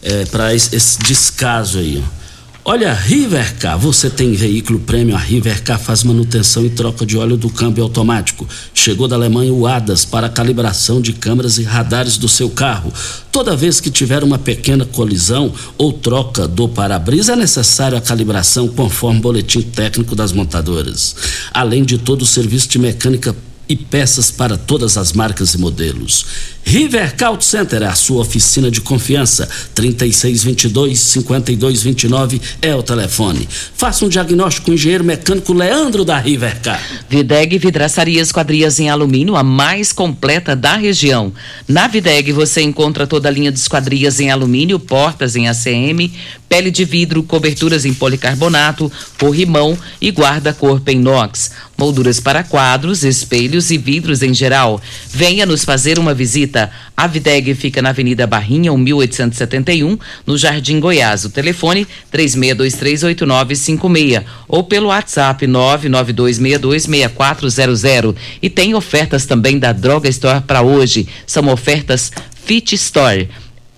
é, 0.00 0.26
para 0.26 0.54
esse, 0.54 0.76
esse 0.76 1.00
descaso 1.00 1.80
aí, 1.80 2.00
ó. 2.00 2.21
Olha, 2.64 2.94
Rivercar, 2.94 3.76
você 3.76 4.08
tem 4.08 4.34
veículo 4.34 4.78
prêmio, 4.78 5.16
a 5.16 5.18
Rivercar 5.18 5.80
faz 5.80 6.04
manutenção 6.04 6.64
e 6.64 6.70
troca 6.70 7.04
de 7.04 7.18
óleo 7.18 7.36
do 7.36 7.50
câmbio 7.50 7.82
automático. 7.82 8.48
Chegou 8.72 9.08
da 9.08 9.16
Alemanha 9.16 9.52
o 9.52 9.66
ADAS 9.66 10.04
para 10.04 10.28
calibração 10.28 11.00
de 11.00 11.12
câmeras 11.12 11.58
e 11.58 11.64
radares 11.64 12.16
do 12.16 12.28
seu 12.28 12.48
carro. 12.48 12.92
Toda 13.32 13.56
vez 13.56 13.80
que 13.80 13.90
tiver 13.90 14.22
uma 14.22 14.38
pequena 14.38 14.84
colisão 14.84 15.52
ou 15.76 15.92
troca 15.92 16.46
do 16.46 16.68
para-brisa, 16.68 17.32
é 17.32 17.36
necessário 17.36 17.98
a 17.98 18.00
calibração 18.00 18.68
conforme 18.68 19.18
boletim 19.18 19.62
técnico 19.62 20.14
das 20.14 20.30
montadoras. 20.30 21.16
Além 21.52 21.82
de 21.82 21.98
todo 21.98 22.22
o 22.22 22.26
serviço 22.26 22.68
de 22.68 22.78
mecânica 22.78 23.34
e 23.72 23.76
peças 23.76 24.30
para 24.30 24.58
todas 24.58 24.98
as 24.98 25.14
marcas 25.14 25.54
e 25.54 25.58
modelos. 25.58 26.26
River 26.62 27.16
Call 27.16 27.40
Center 27.40 27.82
é 27.82 27.86
a 27.86 27.94
sua 27.94 28.20
oficina 28.20 28.70
de 28.70 28.80
confiança. 28.80 29.48
3622 29.74 30.98
5229 31.00 32.40
é 32.60 32.74
o 32.74 32.82
telefone. 32.82 33.48
Faça 33.74 34.04
um 34.04 34.08
diagnóstico 34.08 34.66
com 34.66 34.70
o 34.72 34.74
engenheiro 34.74 35.02
mecânico 35.02 35.52
Leandro 35.52 36.04
da 36.04 36.18
Rivercar. 36.18 36.80
Videg 37.08 37.58
Vidraçaria 37.58 38.20
Esquadrias 38.20 38.78
em 38.78 38.90
Alumínio, 38.90 39.36
a 39.36 39.42
mais 39.42 39.92
completa 39.92 40.54
da 40.54 40.76
região. 40.76 41.32
Na 41.66 41.88
Videg 41.88 42.30
você 42.32 42.60
encontra 42.60 43.06
toda 43.06 43.28
a 43.28 43.32
linha 43.32 43.50
de 43.50 43.58
esquadrias 43.58 44.20
em 44.20 44.30
alumínio, 44.30 44.78
portas 44.78 45.34
em 45.34 45.48
ACM, 45.48 46.12
pele 46.48 46.70
de 46.70 46.84
vidro, 46.84 47.22
coberturas 47.22 47.84
em 47.84 47.94
policarbonato, 47.94 48.92
corrimão 49.18 49.76
e 50.00 50.10
guarda-corpo 50.10 50.90
em 50.90 50.96
inox. 50.96 51.50
Molduras 51.82 52.20
para 52.20 52.44
quadros, 52.44 53.02
espelhos 53.02 53.72
e 53.72 53.76
vidros 53.76 54.22
em 54.22 54.32
geral. 54.32 54.80
Venha 55.12 55.44
nos 55.44 55.64
fazer 55.64 55.98
uma 55.98 56.14
visita. 56.14 56.70
A 56.96 57.08
Videg 57.08 57.52
fica 57.56 57.82
na 57.82 57.88
Avenida 57.88 58.24
Barrinha, 58.24 58.72
1871, 58.72 59.98
no 60.24 60.38
Jardim 60.38 60.78
Goiás. 60.78 61.24
O 61.24 61.30
telefone 61.30 61.84
36238956 62.14 64.22
ou 64.46 64.62
pelo 64.62 64.90
WhatsApp 64.90 65.44
992626400. 65.44 68.14
E 68.40 68.48
tem 68.48 68.76
ofertas 68.76 69.26
também 69.26 69.58
da 69.58 69.72
Droga 69.72 70.08
Store 70.08 70.40
para 70.40 70.62
hoje. 70.62 71.08
São 71.26 71.48
ofertas 71.48 72.12
Fit 72.44 72.76
Store 72.76 73.28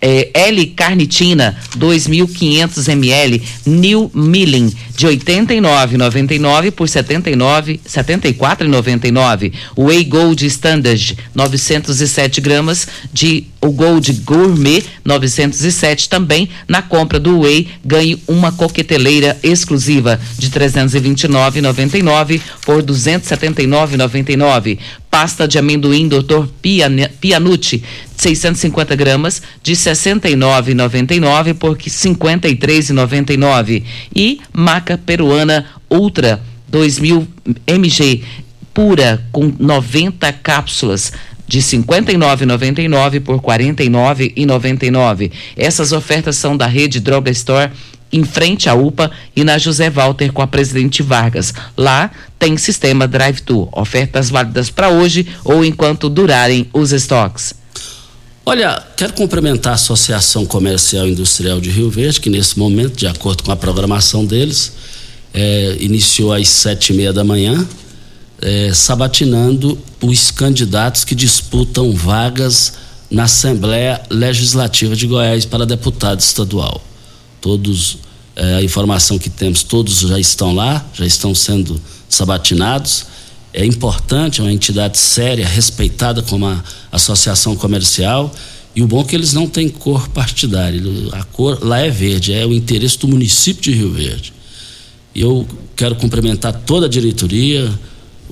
é, 0.07 0.29
L 0.35 0.67
carnitina 0.67 1.57
2.500 1.79 2.89
ml 2.93 3.43
New 3.65 4.11
Milling 4.13 4.71
de 4.95 5.07
89,99 5.07 6.71
por 6.73 6.87
79 6.87 7.81
74,99. 7.89 9.53
Whey 9.79 10.05
Gold 10.05 10.45
Standard 10.45 11.17
907 11.35 12.43
gramas 12.43 12.87
de 13.15 13.47
o 13.65 13.73
Gold 13.73 14.13
Gourmet 14.25 14.85
907 15.03 16.11
também 16.11 16.51
na 16.69 16.83
compra 16.83 17.19
do 17.19 17.41
Whey 17.41 17.69
ganhe 17.83 18.23
uma 18.29 18.53
coqueteleira 18.53 19.39
exclusiva 19.43 20.21
de 20.39 20.51
329,99 20.51 22.43
por 22.67 22.83
279,99 22.83 24.79
pasta 25.11 25.49
de 25.49 25.59
amendoim 25.59 26.09
Dr. 26.09 26.47
Pianucci, 27.21 27.83
650 28.17 28.97
gramas, 28.97 29.43
de 29.63 29.75
69,99 29.75 31.55
por 31.55 31.79
53,99. 31.79 33.85
E 34.15 34.41
maca 34.53 34.99
peruana 34.99 35.65
Ultra 35.89 36.43
2000 36.67 37.29
mg, 37.65 38.25
pura, 38.75 39.25
com 39.31 39.55
90 39.57 40.33
cápsulas 40.33 41.13
de 41.55 41.61
59,99 41.61 43.21
por 43.21 43.41
49,99. 43.41 45.31
Essas 45.57 45.93
ofertas 45.93 46.35
são 46.37 46.57
da 46.57 46.67
rede 46.67 46.99
Droga 46.99 47.31
Store 47.31 47.71
em 48.13 48.25
frente 48.25 48.69
à 48.69 48.75
UPA 48.75 49.09
e 49.37 49.45
na 49.45 49.57
José 49.57 49.89
Walter 49.89 50.33
com 50.33 50.43
a 50.43 50.49
Presidente 50.49 51.01
Vargas. 51.01 51.55
Lá 51.77 52.11
tem 52.41 52.57
sistema 52.57 53.07
drive-thru, 53.07 53.69
ofertas 53.71 54.31
válidas 54.31 54.69
para 54.69 54.89
hoje 54.89 55.29
ou 55.45 55.65
enquanto 55.65 56.09
durarem 56.09 56.69
os 56.73 56.91
estoques. 56.91 57.55
Olha, 58.45 58.83
quero 58.97 59.13
cumprimentar 59.13 59.75
a 59.75 59.77
Associação 59.77 60.45
Comercial 60.47 61.07
e 61.07 61.13
Industrial 61.13 61.61
de 61.61 61.71
Rio 61.71 61.89
Verde, 61.89 62.21
que 62.21 62.29
nesse 62.29 62.59
momento, 62.59 62.97
de 62.97 63.07
acordo 63.07 63.45
com 63.45 63.53
a 63.53 63.57
programação 63.57 64.27
deles, 64.27 64.73
é, 65.33 65.77
iniciou 65.79 66.33
às 66.33 66.49
sete 66.49 66.93
e 66.93 66.97
meia 66.97 67.13
da 67.13 67.23
manhã, 67.23 67.65
é, 68.45 68.73
sabatinando 68.73 69.77
os 70.01 70.31
candidatos 70.31 71.03
que 71.03 71.15
disputam 71.17 71.93
vagas 71.93 72.75
na 73.11 73.25
Assembleia 73.25 74.01
Legislativa 74.11 74.95
de 74.95 75.07
Goiás 75.09 75.45
para 75.45 75.67
deputado 75.67 76.21
estadual 76.21 76.81
todos 77.41 77.99
É, 78.37 78.57
a 78.57 78.63
informação 78.65 79.17
que 79.17 79.31
temos, 79.31 79.63
todos 79.63 80.01
já 80.01 80.19
estão 80.19 80.53
lá, 80.53 80.85
já 80.93 81.07
estão 81.07 81.33
sendo 81.37 81.81
sabatinados. 82.09 83.07
É 83.53 83.65
importante, 83.65 84.41
é 84.41 84.43
uma 84.43 84.53
entidade 84.53 84.99
séria, 84.99 85.47
respeitada 85.47 86.21
como 86.21 86.45
a 86.45 86.61
associação 86.91 87.55
comercial. 87.55 88.35
E 88.75 88.83
o 88.83 88.89
bom 88.89 89.03
é 89.03 89.05
que 89.05 89.15
eles 89.15 89.33
não 89.33 89.47
têm 89.47 89.69
cor 89.69 90.09
partidária. 90.09 90.83
A 91.13 91.23
cor 91.23 91.61
lá 91.63 91.79
é 91.79 91.91
verde, 91.91 92.33
é 92.33 92.45
o 92.45 92.53
interesse 92.53 92.99
do 92.99 93.07
município 93.07 93.63
de 93.63 93.73
Rio 93.73 93.93
Verde. 93.93 94.33
E 95.15 95.21
eu 95.21 95.47
quero 95.77 95.95
cumprimentar 95.95 96.53
toda 96.67 96.87
a 96.87 96.89
diretoria, 96.89 97.73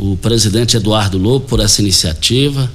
o 0.02 0.16
presidente 0.16 0.76
Eduardo 0.76 1.16
Lobo 1.16 1.46
por 1.46 1.60
essa 1.60 1.80
iniciativa. 1.80 2.68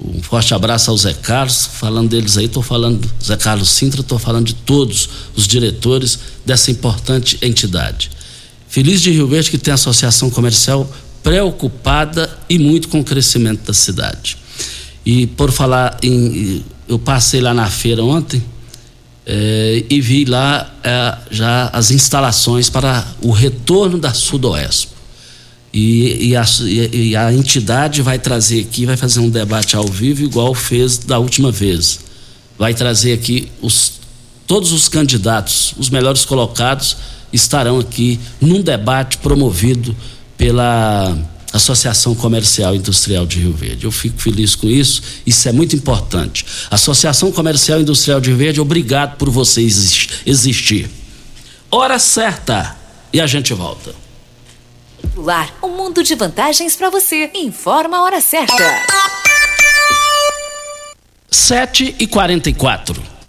Um 0.00 0.22
forte 0.22 0.54
abraço 0.54 0.90
ao 0.90 0.96
Zé 0.96 1.12
Carlos, 1.12 1.68
falando 1.74 2.08
deles 2.08 2.38
aí, 2.38 2.46
estou 2.46 2.62
falando 2.62 3.06
Zé 3.22 3.36
Carlos 3.36 3.68
Sintra, 3.68 4.00
estou 4.00 4.18
falando 4.18 4.46
de 4.46 4.54
todos 4.54 5.10
os 5.36 5.46
diretores 5.46 6.18
dessa 6.46 6.70
importante 6.70 7.36
entidade. 7.42 8.10
Feliz 8.66 9.02
de 9.02 9.10
Rio 9.10 9.26
Verde 9.26 9.50
que 9.50 9.58
tem 9.58 9.74
associação 9.74 10.30
comercial 10.30 10.90
preocupada 11.22 12.30
e 12.48 12.58
muito 12.58 12.88
com 12.88 13.00
o 13.00 13.04
crescimento 13.04 13.66
da 13.66 13.74
cidade. 13.74 14.38
E 15.04 15.26
por 15.26 15.52
falar 15.52 15.98
em. 16.02 16.64
Eu 16.88 16.98
passei 16.98 17.42
lá 17.42 17.52
na 17.52 17.68
feira 17.68 18.02
ontem 18.02 18.42
eh, 19.26 19.84
e 19.90 20.00
vi 20.00 20.24
lá 20.24 20.74
eh, 20.82 21.18
já 21.30 21.68
as 21.68 21.90
instalações 21.90 22.70
para 22.70 23.06
o 23.20 23.30
retorno 23.30 23.98
da 23.98 24.14
Sudoeste. 24.14 24.97
E, 25.72 26.30
e, 26.30 26.36
a, 26.36 26.44
e, 26.62 27.14
a, 27.14 27.32
entidade 27.32 28.00
vai 28.00 28.18
trazer 28.18 28.60
aqui, 28.60 28.86
vai 28.86 28.96
fazer 28.96 29.20
um 29.20 29.28
debate 29.28 29.76
ao 29.76 29.86
vivo, 29.86 30.24
igual 30.24 30.54
fez 30.54 30.98
da 30.98 31.18
última 31.18 31.52
vez. 31.52 32.00
Vai 32.58 32.72
trazer 32.72 33.12
aqui 33.12 33.48
os, 33.60 33.92
todos 34.46 34.72
os 34.72 34.88
candidatos, 34.88 35.74
os 35.76 35.90
melhores 35.90 36.24
colocados, 36.24 36.96
estarão 37.32 37.78
aqui 37.78 38.18
num 38.40 38.62
debate 38.62 39.18
promovido 39.18 39.94
pela 40.38 41.16
Associação 41.52 42.14
Comercial 42.14 42.74
e 42.74 42.78
Industrial 42.78 43.26
de 43.26 43.38
Rio 43.38 43.52
Verde. 43.52 43.84
Eu 43.84 43.92
fico 43.92 44.20
feliz 44.20 44.54
com 44.54 44.68
isso, 44.68 45.02
isso 45.26 45.48
é 45.48 45.52
muito 45.52 45.76
importante. 45.76 46.46
Associação 46.70 47.30
Comercial 47.30 47.78
e 47.78 47.82
Industrial 47.82 48.20
de 48.20 48.30
Rio 48.30 48.38
Verde, 48.38 48.60
obrigado 48.60 49.16
por 49.16 49.28
você 49.28 49.62
existir. 49.62 50.90
Hora 51.70 51.98
certa 51.98 52.76
e 53.12 53.20
a 53.20 53.26
gente 53.26 53.52
volta. 53.52 54.07
Lar, 55.22 55.52
um 55.62 55.68
mundo 55.68 56.02
de 56.02 56.14
vantagens 56.14 56.76
para 56.76 56.90
você. 56.90 57.30
Informa 57.34 57.98
a 57.98 58.02
hora 58.02 58.20
certa. 58.20 58.54
7 61.30 61.96
e 61.98 62.06
44 62.06 63.17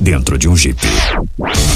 dentro 0.00 0.38
de 0.38 0.48
um 0.48 0.56
Jeep. 0.56 0.80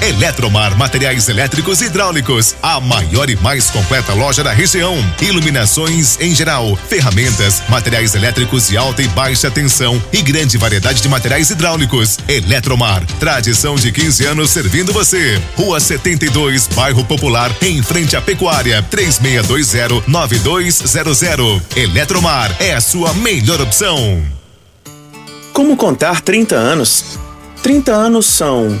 Eletromar 0.00 0.78
Materiais 0.78 1.28
Elétricos 1.28 1.82
e 1.82 1.86
Hidráulicos, 1.86 2.54
a 2.62 2.78
maior 2.80 3.28
e 3.28 3.34
mais 3.36 3.68
completa 3.70 4.14
loja 4.14 4.44
da 4.44 4.52
região. 4.52 4.94
Iluminações 5.20 6.16
em 6.20 6.32
geral, 6.34 6.76
ferramentas, 6.88 7.62
materiais 7.68 8.14
elétricos 8.14 8.68
de 8.68 8.76
alta 8.76 9.02
e 9.02 9.08
baixa 9.08 9.50
tensão 9.50 10.00
e 10.12 10.22
grande 10.22 10.56
variedade 10.56 11.02
de 11.02 11.08
materiais 11.08 11.50
hidráulicos. 11.50 12.16
Eletromar, 12.28 13.04
tradição 13.18 13.74
de 13.74 13.90
15 13.90 14.24
anos 14.26 14.50
servindo 14.50 14.92
você. 14.92 15.42
Rua 15.56 15.80
72, 15.80 16.68
Bairro 16.68 17.04
Popular, 17.04 17.50
em 17.60 17.82
frente 17.82 18.14
à 18.16 18.20
Pecuária, 18.20 18.86
3620-9200. 18.90 21.60
Eletromar 21.76 22.54
é 22.60 22.74
a 22.74 22.80
sua 22.80 23.12
melhor 23.14 23.60
opção. 23.60 24.24
Como 25.52 25.76
contar 25.76 26.20
30 26.20 26.54
anos? 26.54 27.18
30 27.62 27.92
anos 27.92 28.26
são 28.26 28.80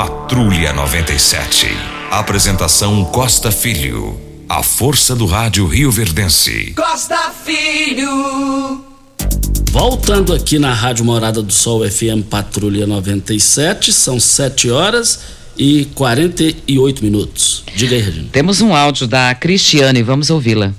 Patrulha 0.00 0.72
97. 0.72 1.66
Apresentação 2.10 3.04
Costa 3.04 3.52
Filho. 3.52 4.18
A 4.48 4.62
força 4.62 5.14
do 5.14 5.26
rádio 5.26 5.66
Rio 5.66 5.90
Verdense. 5.90 6.72
Costa 6.74 7.30
Filho. 7.44 8.82
Voltando 9.70 10.32
aqui 10.32 10.58
na 10.58 10.72
Rádio 10.72 11.04
Morada 11.04 11.42
do 11.42 11.52
Sol 11.52 11.86
FM 11.86 12.24
Patrulha 12.30 12.86
97, 12.86 13.92
são 13.92 14.18
7 14.18 14.70
horas 14.70 15.20
e 15.58 15.84
48 15.94 17.04
minutos. 17.04 17.62
Diga 17.76 17.94
aí, 17.94 18.00
Regina. 18.00 18.28
Temos 18.32 18.62
um 18.62 18.74
áudio 18.74 19.06
da 19.06 19.34
Cristiane, 19.34 20.02
vamos 20.02 20.30
ouvi-la. 20.30 20.72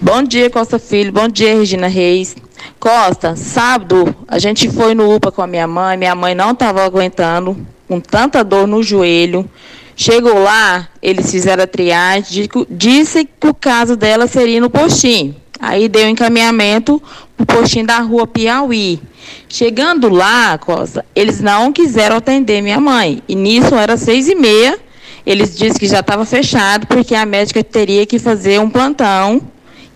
Bom 0.00 0.22
dia, 0.22 0.48
Costa 0.48 0.78
Filho. 0.78 1.12
Bom 1.12 1.28
dia, 1.28 1.54
Regina 1.54 1.86
Reis. 1.86 2.34
Costa, 2.78 3.36
sábado 3.36 4.16
a 4.26 4.38
gente 4.38 4.70
foi 4.70 4.94
no 4.94 5.14
UPA 5.14 5.30
com 5.30 5.42
a 5.42 5.46
minha 5.46 5.66
mãe. 5.66 5.98
Minha 5.98 6.14
mãe 6.14 6.34
não 6.34 6.52
estava 6.52 6.82
aguentando, 6.82 7.66
com 7.90 7.98
tanta 7.98 8.44
dor 8.44 8.68
no 8.68 8.84
joelho. 8.84 9.50
Chegou 9.96 10.44
lá, 10.44 10.88
eles 11.02 11.28
fizeram 11.28 11.64
a 11.64 11.66
triagem, 11.66 12.48
disse 12.70 13.24
que 13.24 13.48
o 13.48 13.52
caso 13.52 13.96
dela 13.96 14.28
seria 14.28 14.60
no 14.60 14.70
postinho. 14.70 15.34
Aí 15.58 15.88
deu 15.88 16.08
encaminhamento 16.08 17.02
pro 17.36 17.44
postinho 17.44 17.84
da 17.84 17.98
rua 17.98 18.28
Piauí. 18.28 19.00
Chegando 19.48 20.08
lá, 20.08 20.56
Costa, 20.56 21.04
eles 21.16 21.40
não 21.40 21.72
quiseram 21.72 22.14
atender 22.16 22.62
minha 22.62 22.80
mãe. 22.80 23.24
E 23.28 23.34
nisso 23.34 23.74
era 23.74 23.96
seis 23.96 24.28
e 24.28 24.36
meia. 24.36 24.78
Eles 25.26 25.50
disseram 25.50 25.74
que 25.74 25.88
já 25.88 25.98
estava 25.98 26.24
fechado 26.24 26.86
porque 26.86 27.16
a 27.16 27.26
médica 27.26 27.62
teria 27.64 28.06
que 28.06 28.20
fazer 28.20 28.60
um 28.60 28.70
plantão 28.70 29.42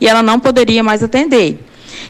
e 0.01 0.09
ela 0.09 0.23
não 0.23 0.41
poderia 0.41 0.83
mais 0.83 1.01
atender. 1.01 1.61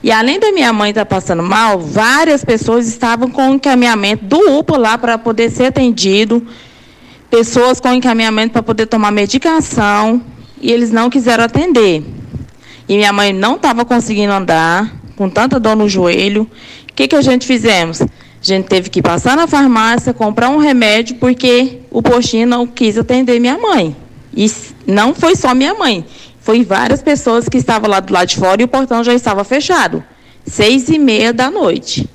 E 0.02 0.10
além 0.10 0.38
da 0.38 0.52
minha 0.52 0.72
mãe 0.72 0.90
estar 0.90 1.04
tá 1.04 1.14
passando 1.14 1.42
mal, 1.42 1.78
várias 1.78 2.44
pessoas 2.44 2.86
estavam 2.86 3.30
com 3.30 3.54
encaminhamento 3.54 4.24
do 4.24 4.58
UPA 4.58 4.76
lá 4.76 4.98
para 4.98 5.18
poder 5.18 5.50
ser 5.50 5.66
atendido, 5.66 6.46
pessoas 7.30 7.80
com 7.80 7.92
encaminhamento 7.92 8.52
para 8.52 8.62
poder 8.62 8.86
tomar 8.86 9.10
medicação, 9.10 10.22
e 10.60 10.70
eles 10.70 10.90
não 10.90 11.10
quiseram 11.10 11.44
atender. 11.44 12.02
E 12.88 12.96
minha 12.96 13.12
mãe 13.12 13.32
não 13.32 13.56
estava 13.56 13.84
conseguindo 13.84 14.32
andar, 14.32 14.92
com 15.16 15.28
tanta 15.28 15.58
dor 15.58 15.76
no 15.76 15.88
joelho. 15.88 16.42
O 16.90 16.92
que, 16.94 17.08
que 17.08 17.16
a 17.16 17.22
gente 17.22 17.46
fizemos? 17.46 18.00
A 18.00 18.06
gente 18.40 18.66
teve 18.66 18.90
que 18.90 19.00
passar 19.00 19.36
na 19.36 19.46
farmácia, 19.46 20.12
comprar 20.12 20.50
um 20.50 20.58
remédio, 20.58 21.16
porque 21.16 21.78
o 21.90 22.02
postinho 22.02 22.46
não 22.46 22.66
quis 22.66 22.98
atender 22.98 23.40
minha 23.40 23.56
mãe. 23.56 23.96
E 24.36 24.50
não 24.86 25.14
foi 25.14 25.34
só 25.34 25.54
minha 25.54 25.74
mãe. 25.74 26.04
Foi 26.44 26.62
várias 26.62 27.00
pessoas 27.00 27.48
que 27.48 27.56
estavam 27.56 27.88
lá 27.88 28.00
do 28.00 28.12
lado 28.12 28.28
de 28.28 28.36
fora 28.36 28.60
e 28.60 28.66
o 28.66 28.68
portão 28.68 29.02
já 29.02 29.14
estava 29.14 29.42
fechado. 29.44 30.04
Seis 30.44 30.90
e 30.90 30.98
meia 30.98 31.32
da 31.32 31.50
noite. 31.50 32.06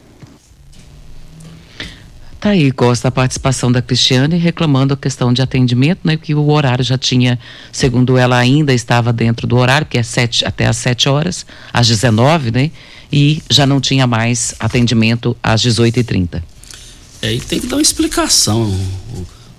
Tá 2.39 2.49
aí, 2.49 2.69
gosta 2.69 3.07
a 3.07 3.11
participação 3.11 3.71
da 3.71 3.81
Cristiane 3.81 4.37
reclamando 4.37 4.93
a 4.93 4.97
questão 4.97 5.33
de 5.33 5.41
atendimento, 5.41 6.01
né? 6.03 6.15
Que 6.15 6.35
o 6.35 6.47
horário 6.47 6.83
já 6.85 6.95
tinha, 6.95 7.39
segundo 7.71 8.19
ela, 8.19 8.37
ainda 8.37 8.71
estava 8.71 9.11
dentro 9.11 9.47
do 9.47 9.57
horário, 9.57 9.87
que 9.87 9.97
é 9.97 10.03
sete, 10.03 10.45
até 10.45 10.67
às 10.67 10.77
7 10.77 11.09
horas, 11.09 11.43
às 11.73 11.87
19, 11.87 12.51
né? 12.51 12.69
E 13.11 13.41
já 13.49 13.65
não 13.65 13.81
tinha 13.81 14.05
mais 14.05 14.53
atendimento 14.59 15.35
às 15.41 15.63
18h30. 15.63 16.43
É, 17.23 17.33
e 17.33 17.39
tem 17.39 17.59
que 17.59 17.65
dar 17.65 17.77
uma 17.77 17.81
explicação. 17.81 18.61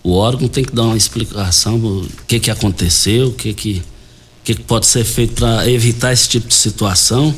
O, 0.05 0.11
o 0.11 0.13
órgão 0.13 0.47
tem 0.47 0.65
que 0.65 0.73
dar 0.73 0.85
uma 0.85 0.97
explicação 0.97 1.77
do 1.77 2.09
que, 2.29 2.39
que 2.39 2.53
aconteceu, 2.53 3.29
o 3.29 3.33
que, 3.33 3.53
que 3.53 3.83
o 3.90 3.90
que, 4.55 4.63
pode 4.63 4.87
ser 4.87 5.05
feito 5.05 5.35
para 5.35 5.71
evitar 5.71 6.13
esse 6.13 6.29
tipo 6.29 6.49
de 6.49 6.55
situação? 6.55 7.35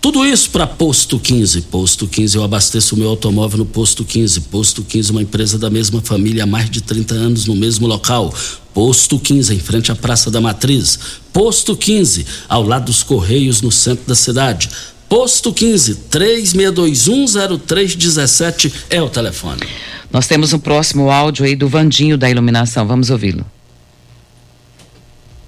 Tudo 0.00 0.26
isso 0.26 0.50
para 0.50 0.66
Posto 0.66 1.18
15. 1.18 1.62
Posto 1.62 2.06
15, 2.08 2.36
eu 2.36 2.42
abasteço 2.42 2.96
o 2.96 2.98
meu 2.98 3.08
automóvel 3.08 3.58
no 3.58 3.66
Posto 3.66 4.04
15. 4.04 4.40
Posto 4.42 4.82
15, 4.82 5.12
uma 5.12 5.22
empresa 5.22 5.56
da 5.56 5.70
mesma 5.70 6.00
família 6.00 6.42
há 6.42 6.46
mais 6.46 6.68
de 6.68 6.80
30 6.80 7.14
anos 7.14 7.46
no 7.46 7.54
mesmo 7.54 7.86
local. 7.86 8.34
Posto 8.74 9.16
15, 9.18 9.54
em 9.54 9.60
frente 9.60 9.92
à 9.92 9.94
Praça 9.94 10.28
da 10.28 10.40
Matriz. 10.40 10.98
Posto 11.32 11.76
15, 11.76 12.26
ao 12.48 12.64
lado 12.64 12.86
dos 12.86 13.04
Correios, 13.04 13.62
no 13.62 13.70
centro 13.70 14.04
da 14.06 14.16
cidade. 14.16 14.68
Posto 15.08 15.52
15, 15.52 15.94
36210317 16.10 18.72
é 18.90 19.00
o 19.00 19.08
telefone. 19.08 19.62
Nós 20.10 20.26
temos 20.26 20.52
um 20.52 20.58
próximo 20.58 21.10
áudio 21.10 21.44
aí 21.44 21.54
do 21.54 21.68
Vandinho 21.68 22.18
da 22.18 22.28
Iluminação. 22.28 22.84
Vamos 22.86 23.08
ouvi-lo. 23.08 23.46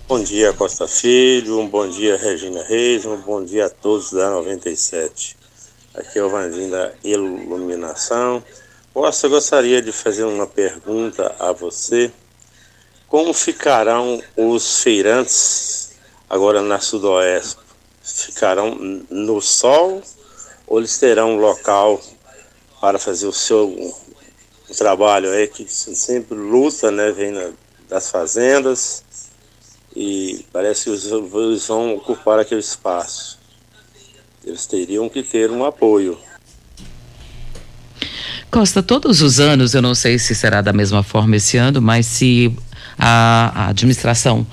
Bom 0.06 0.22
dia, 0.22 0.52
Costa 0.52 0.86
Filho, 0.86 1.58
um 1.58 1.66
bom 1.66 1.88
dia, 1.88 2.18
Regina 2.18 2.62
Reis, 2.62 3.06
um 3.06 3.16
bom 3.16 3.42
dia 3.42 3.66
a 3.66 3.70
todos 3.70 4.12
da 4.12 4.28
97. 4.28 5.34
Aqui 5.94 6.18
é 6.18 6.22
o 6.22 6.28
Vandinho 6.28 6.70
da 6.70 6.92
Iluminação. 7.02 8.44
Costa, 8.92 9.28
gostaria 9.28 9.80
de 9.80 9.92
fazer 9.92 10.24
uma 10.24 10.46
pergunta 10.46 11.34
a 11.38 11.52
você. 11.52 12.12
Como 13.08 13.32
ficarão 13.32 14.22
os 14.36 14.82
feirantes 14.82 15.92
agora 16.28 16.60
na 16.60 16.80
Sudoeste? 16.80 17.56
Ficarão 18.02 18.74
no 19.08 19.40
sol 19.40 20.02
ou 20.66 20.80
eles 20.80 20.98
terão 20.98 21.30
um 21.30 21.38
local 21.38 21.98
para 22.78 22.98
fazer 22.98 23.26
o 23.26 23.32
seu 23.32 23.74
trabalho 24.76 25.30
aí 25.30 25.48
que 25.48 25.66
sempre 25.66 26.36
luta, 26.36 26.90
né? 26.90 27.10
Vem 27.10 27.30
na, 27.30 27.52
das 27.88 28.10
fazendas 28.10 29.03
e 29.94 30.44
parece 30.52 30.84
que 30.84 30.90
eles 30.90 31.66
vão 31.66 31.96
ocupar 31.96 32.38
aquele 32.38 32.60
espaço. 32.60 33.38
Eles 34.44 34.66
teriam 34.66 35.08
que 35.08 35.22
ter 35.22 35.50
um 35.50 35.64
apoio. 35.64 36.18
Costa, 38.50 38.82
todos 38.82 39.22
os 39.22 39.40
anos, 39.40 39.74
eu 39.74 39.82
não 39.82 39.94
sei 39.94 40.18
se 40.18 40.34
será 40.34 40.60
da 40.60 40.72
mesma 40.72 41.02
forma 41.02 41.36
esse 41.36 41.56
ano, 41.56 41.80
mas 41.80 42.06
se 42.06 42.56
a, 42.98 43.64
a 43.64 43.68
administração 43.70 44.46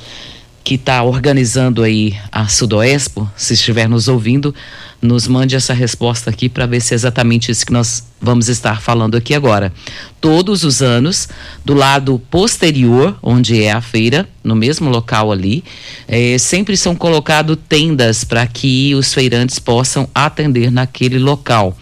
que 0.64 0.76
está 0.76 1.02
organizando 1.04 1.82
aí 1.82 2.16
a 2.32 2.48
Sudoespo, 2.48 3.30
se 3.36 3.54
estiver 3.54 3.90
nos 3.90 4.08
ouvindo, 4.08 4.54
nos 5.02 5.28
mande 5.28 5.56
essa 5.56 5.74
resposta 5.74 6.30
aqui 6.30 6.48
para 6.48 6.68
ver 6.68 6.80
se 6.80 6.94
é 6.94 6.96
exatamente 6.96 7.52
isso 7.52 7.66
que 7.66 7.74
nós 7.74 8.04
vamos 8.22 8.48
estar 8.48 8.80
falando 8.80 9.16
aqui 9.16 9.34
agora. 9.34 9.74
Todos 10.20 10.64
os 10.64 10.82
anos, 10.82 11.28
do 11.66 11.74
lado 11.74 12.22
posterior, 12.30 13.18
onde 13.24 13.64
é 13.64 13.72
a 13.72 13.82
feira, 13.82 14.30
no 14.44 14.56
mesmo 14.56 14.90
local 14.90 15.32
ali, 15.32 15.64
é, 16.08 16.38
sempre 16.38 16.78
são 16.78 16.96
colocadas 16.96 17.58
tendas 17.68 18.24
para 18.24 18.46
que 18.46 18.94
os 18.94 19.14
feirantes 19.14 19.58
possam 19.58 20.08
atender 20.14 20.72
naquele 20.72 21.18
local. 21.18 21.76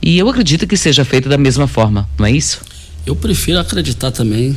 E 0.00 0.16
eu 0.16 0.28
acredito 0.28 0.66
que 0.66 0.76
seja 0.76 1.04
feito 1.04 1.28
da 1.28 1.36
mesma 1.36 1.66
forma, 1.66 2.08
não 2.16 2.24
é 2.24 2.30
isso? 2.30 2.60
Eu 3.04 3.16
prefiro 3.16 3.58
acreditar 3.58 4.12
também 4.12 4.56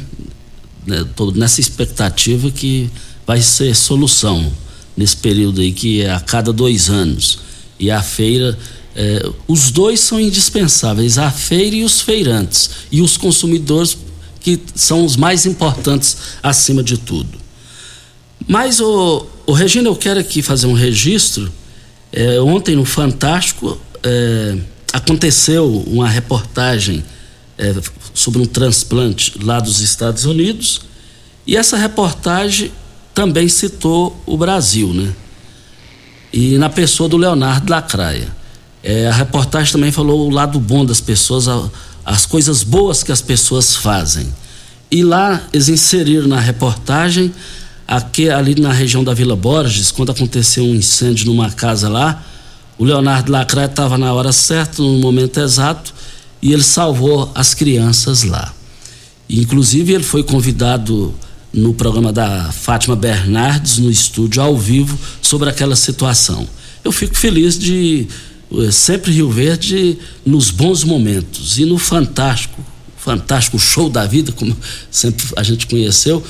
né, 0.85 1.03
nessa 1.35 1.59
expectativa 1.59 2.51
que 2.51 2.89
vai 3.25 3.41
ser 3.41 3.75
solução 3.75 4.51
nesse 4.95 5.17
período 5.17 5.61
aí 5.61 5.71
que 5.71 6.01
é 6.01 6.11
a 6.11 6.19
cada 6.19 6.53
dois 6.53 6.89
anos. 6.89 7.39
E 7.79 7.89
a 7.89 8.01
feira 8.01 8.57
é, 8.95 9.27
os 9.47 9.71
dois 9.71 9.99
são 9.99 10.19
indispensáveis 10.19 11.17
a 11.17 11.31
feira 11.31 11.75
e 11.75 11.83
os 11.83 12.01
feirantes 12.01 12.69
e 12.91 13.01
os 13.01 13.17
consumidores 13.17 13.97
que 14.39 14.59
são 14.75 15.03
os 15.03 15.15
mais 15.15 15.45
importantes 15.45 16.17
acima 16.43 16.83
de 16.83 16.97
tudo. 16.97 17.39
Mas 18.47 18.79
o, 18.79 19.25
o 19.47 19.53
Regina 19.53 19.87
eu 19.87 19.95
quero 19.95 20.19
aqui 20.19 20.41
fazer 20.41 20.67
um 20.67 20.73
registro. 20.73 21.51
É, 22.11 22.39
ontem 22.41 22.75
no 22.75 22.85
Fantástico 22.85 23.79
é, 24.03 24.57
aconteceu 24.91 25.83
uma 25.87 26.07
reportagem 26.07 27.03
é, 27.57 27.73
sobre 28.13 28.41
um 28.41 28.45
transplante 28.45 29.33
lá 29.41 29.59
dos 29.59 29.79
Estados 29.79 30.25
Unidos 30.25 30.81
e 31.47 31.57
essa 31.57 31.77
reportagem 31.77 32.71
também 33.13 33.47
citou 33.47 34.19
o 34.25 34.37
Brasil, 34.37 34.93
né? 34.93 35.13
E 36.31 36.57
na 36.57 36.69
pessoa 36.69 37.07
do 37.07 37.17
Leonardo 37.17 37.71
Lacraia. 37.71 38.27
É, 38.81 39.07
a 39.07 39.13
reportagem 39.13 39.71
também 39.71 39.91
falou 39.91 40.27
o 40.27 40.29
lado 40.29 40.59
bom 40.59 40.83
das 40.83 40.99
pessoas, 40.99 41.47
a, 41.47 41.69
as 42.03 42.25
coisas 42.25 42.63
boas 42.63 43.01
que 43.01 43.11
as 43.11 43.21
pessoas 43.21 43.75
fazem. 43.75 44.27
E 44.91 45.03
lá 45.03 45.41
eles 45.53 45.69
inseriram 45.69 46.27
na 46.27 46.39
reportagem 46.39 47.33
aqui, 47.87 48.29
ali 48.29 48.59
na 48.59 48.73
região 48.73 49.03
da 49.03 49.13
Vila 49.13 49.35
Borges, 49.35 49.91
quando 49.91 50.11
aconteceu 50.11 50.65
um 50.65 50.75
incêndio 50.75 51.27
numa 51.27 51.49
casa 51.51 51.87
lá, 51.87 52.23
o 52.77 52.83
Leonardo 52.83 53.31
Lacraia 53.31 53.67
estava 53.67 53.97
na 53.97 54.11
hora 54.13 54.31
certa, 54.31 54.81
no 54.81 54.97
momento 54.97 55.39
exato, 55.39 55.93
e 56.41 56.51
ele 56.51 56.63
salvou 56.63 57.31
as 57.33 57.53
crianças 57.53 58.23
lá. 58.23 58.53
Inclusive 59.29 59.93
ele 59.93 60.03
foi 60.03 60.23
convidado 60.23 61.13
no 61.53 61.73
programa 61.73 62.11
da 62.11 62.51
Fátima 62.51 62.95
Bernardes, 62.95 63.77
no 63.77 63.91
estúdio 63.91 64.41
ao 64.41 64.57
vivo, 64.57 64.97
sobre 65.21 65.49
aquela 65.49 65.75
situação. 65.75 66.47
Eu 66.83 66.91
fico 66.91 67.15
feliz 67.15 67.57
de 67.57 68.07
eh, 68.51 68.71
sempre 68.71 69.11
Rio 69.11 69.29
Verde 69.29 69.97
nos 70.25 70.49
bons 70.49 70.83
momentos 70.83 71.59
e 71.59 71.65
no 71.65 71.77
fantástico, 71.77 72.59
fantástico 72.97 73.59
show 73.59 73.89
da 73.89 74.05
vida, 74.05 74.31
como 74.31 74.57
sempre 74.89 75.25
a 75.35 75.43
gente 75.43 75.67
conheceu, 75.67 76.23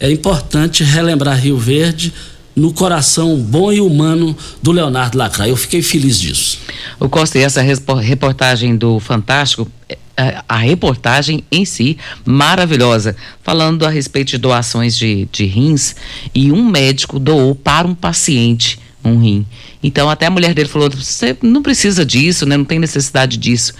é 0.00 0.10
importante 0.10 0.82
relembrar 0.82 1.38
Rio 1.38 1.58
Verde 1.58 2.12
no 2.56 2.72
coração 2.72 3.36
bom 3.36 3.72
e 3.72 3.80
humano 3.80 4.36
do 4.62 4.72
Leonardo 4.72 5.16
Lacraia. 5.16 5.50
Eu 5.50 5.56
fiquei 5.56 5.82
feliz 5.82 6.18
disso. 6.18 6.58
O 6.98 7.08
Costa, 7.08 7.38
e 7.38 7.42
essa 7.42 7.62
reportagem 7.62 8.76
do 8.76 8.98
Fantástico, 8.98 9.70
é, 10.16 10.42
a 10.48 10.56
reportagem 10.56 11.44
em 11.50 11.64
si 11.64 11.96
maravilhosa, 12.24 13.16
falando 13.42 13.86
a 13.86 13.90
respeito 13.90 14.30
de 14.30 14.38
doações 14.38 14.96
de, 14.96 15.28
de 15.32 15.44
rins, 15.44 15.94
e 16.34 16.52
um 16.52 16.68
médico 16.68 17.18
doou 17.18 17.54
para 17.54 17.86
um 17.86 17.94
paciente 17.94 18.78
um 19.02 19.18
rim. 19.18 19.46
Então 19.82 20.10
até 20.10 20.26
a 20.26 20.30
mulher 20.30 20.52
dele 20.52 20.68
falou: 20.68 20.90
"Você 20.90 21.36
não 21.42 21.62
precisa 21.62 22.04
disso, 22.04 22.44
né? 22.44 22.56
Não 22.56 22.64
tem 22.64 22.78
necessidade 22.78 23.36
disso". 23.36 23.72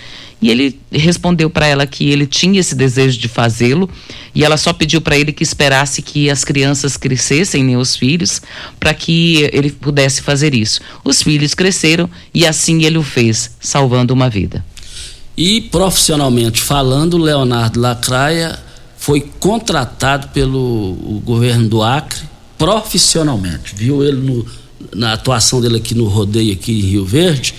E 0.42 0.48
ele 0.48 0.80
respondeu 0.90 1.50
para 1.50 1.66
ela 1.66 1.86
que 1.86 2.08
ele 2.08 2.26
tinha 2.26 2.60
esse 2.60 2.74
desejo 2.74 3.18
de 3.18 3.28
fazê-lo 3.28 3.90
e 4.34 4.42
ela 4.42 4.56
só 4.56 4.72
pediu 4.72 5.00
para 5.00 5.18
ele 5.18 5.32
que 5.32 5.42
esperasse 5.42 6.00
que 6.00 6.30
as 6.30 6.44
crianças 6.44 6.96
crescessem, 6.96 7.62
né, 7.62 7.76
os 7.76 7.94
filhos, 7.94 8.40
para 8.78 8.94
que 8.94 9.50
ele 9.52 9.70
pudesse 9.70 10.22
fazer 10.22 10.54
isso. 10.54 10.80
Os 11.04 11.22
filhos 11.22 11.52
cresceram 11.52 12.08
e 12.32 12.46
assim 12.46 12.84
ele 12.84 12.96
o 12.96 13.02
fez, 13.02 13.54
salvando 13.60 14.14
uma 14.14 14.30
vida. 14.30 14.64
E 15.42 15.58
profissionalmente 15.58 16.60
falando, 16.60 17.16
Leonardo 17.16 17.80
Lacraia 17.80 18.58
foi 18.98 19.22
contratado 19.22 20.28
pelo 20.28 21.22
governo 21.24 21.66
do 21.66 21.82
Acre 21.82 22.20
profissionalmente. 22.58 23.74
Viu 23.74 24.04
ele 24.04 24.18
no, 24.18 24.46
na 24.94 25.14
atuação 25.14 25.58
dele 25.58 25.78
aqui 25.78 25.94
no 25.94 26.08
rodeio 26.08 26.52
aqui 26.52 26.78
em 26.78 26.82
Rio 26.82 27.06
Verde 27.06 27.54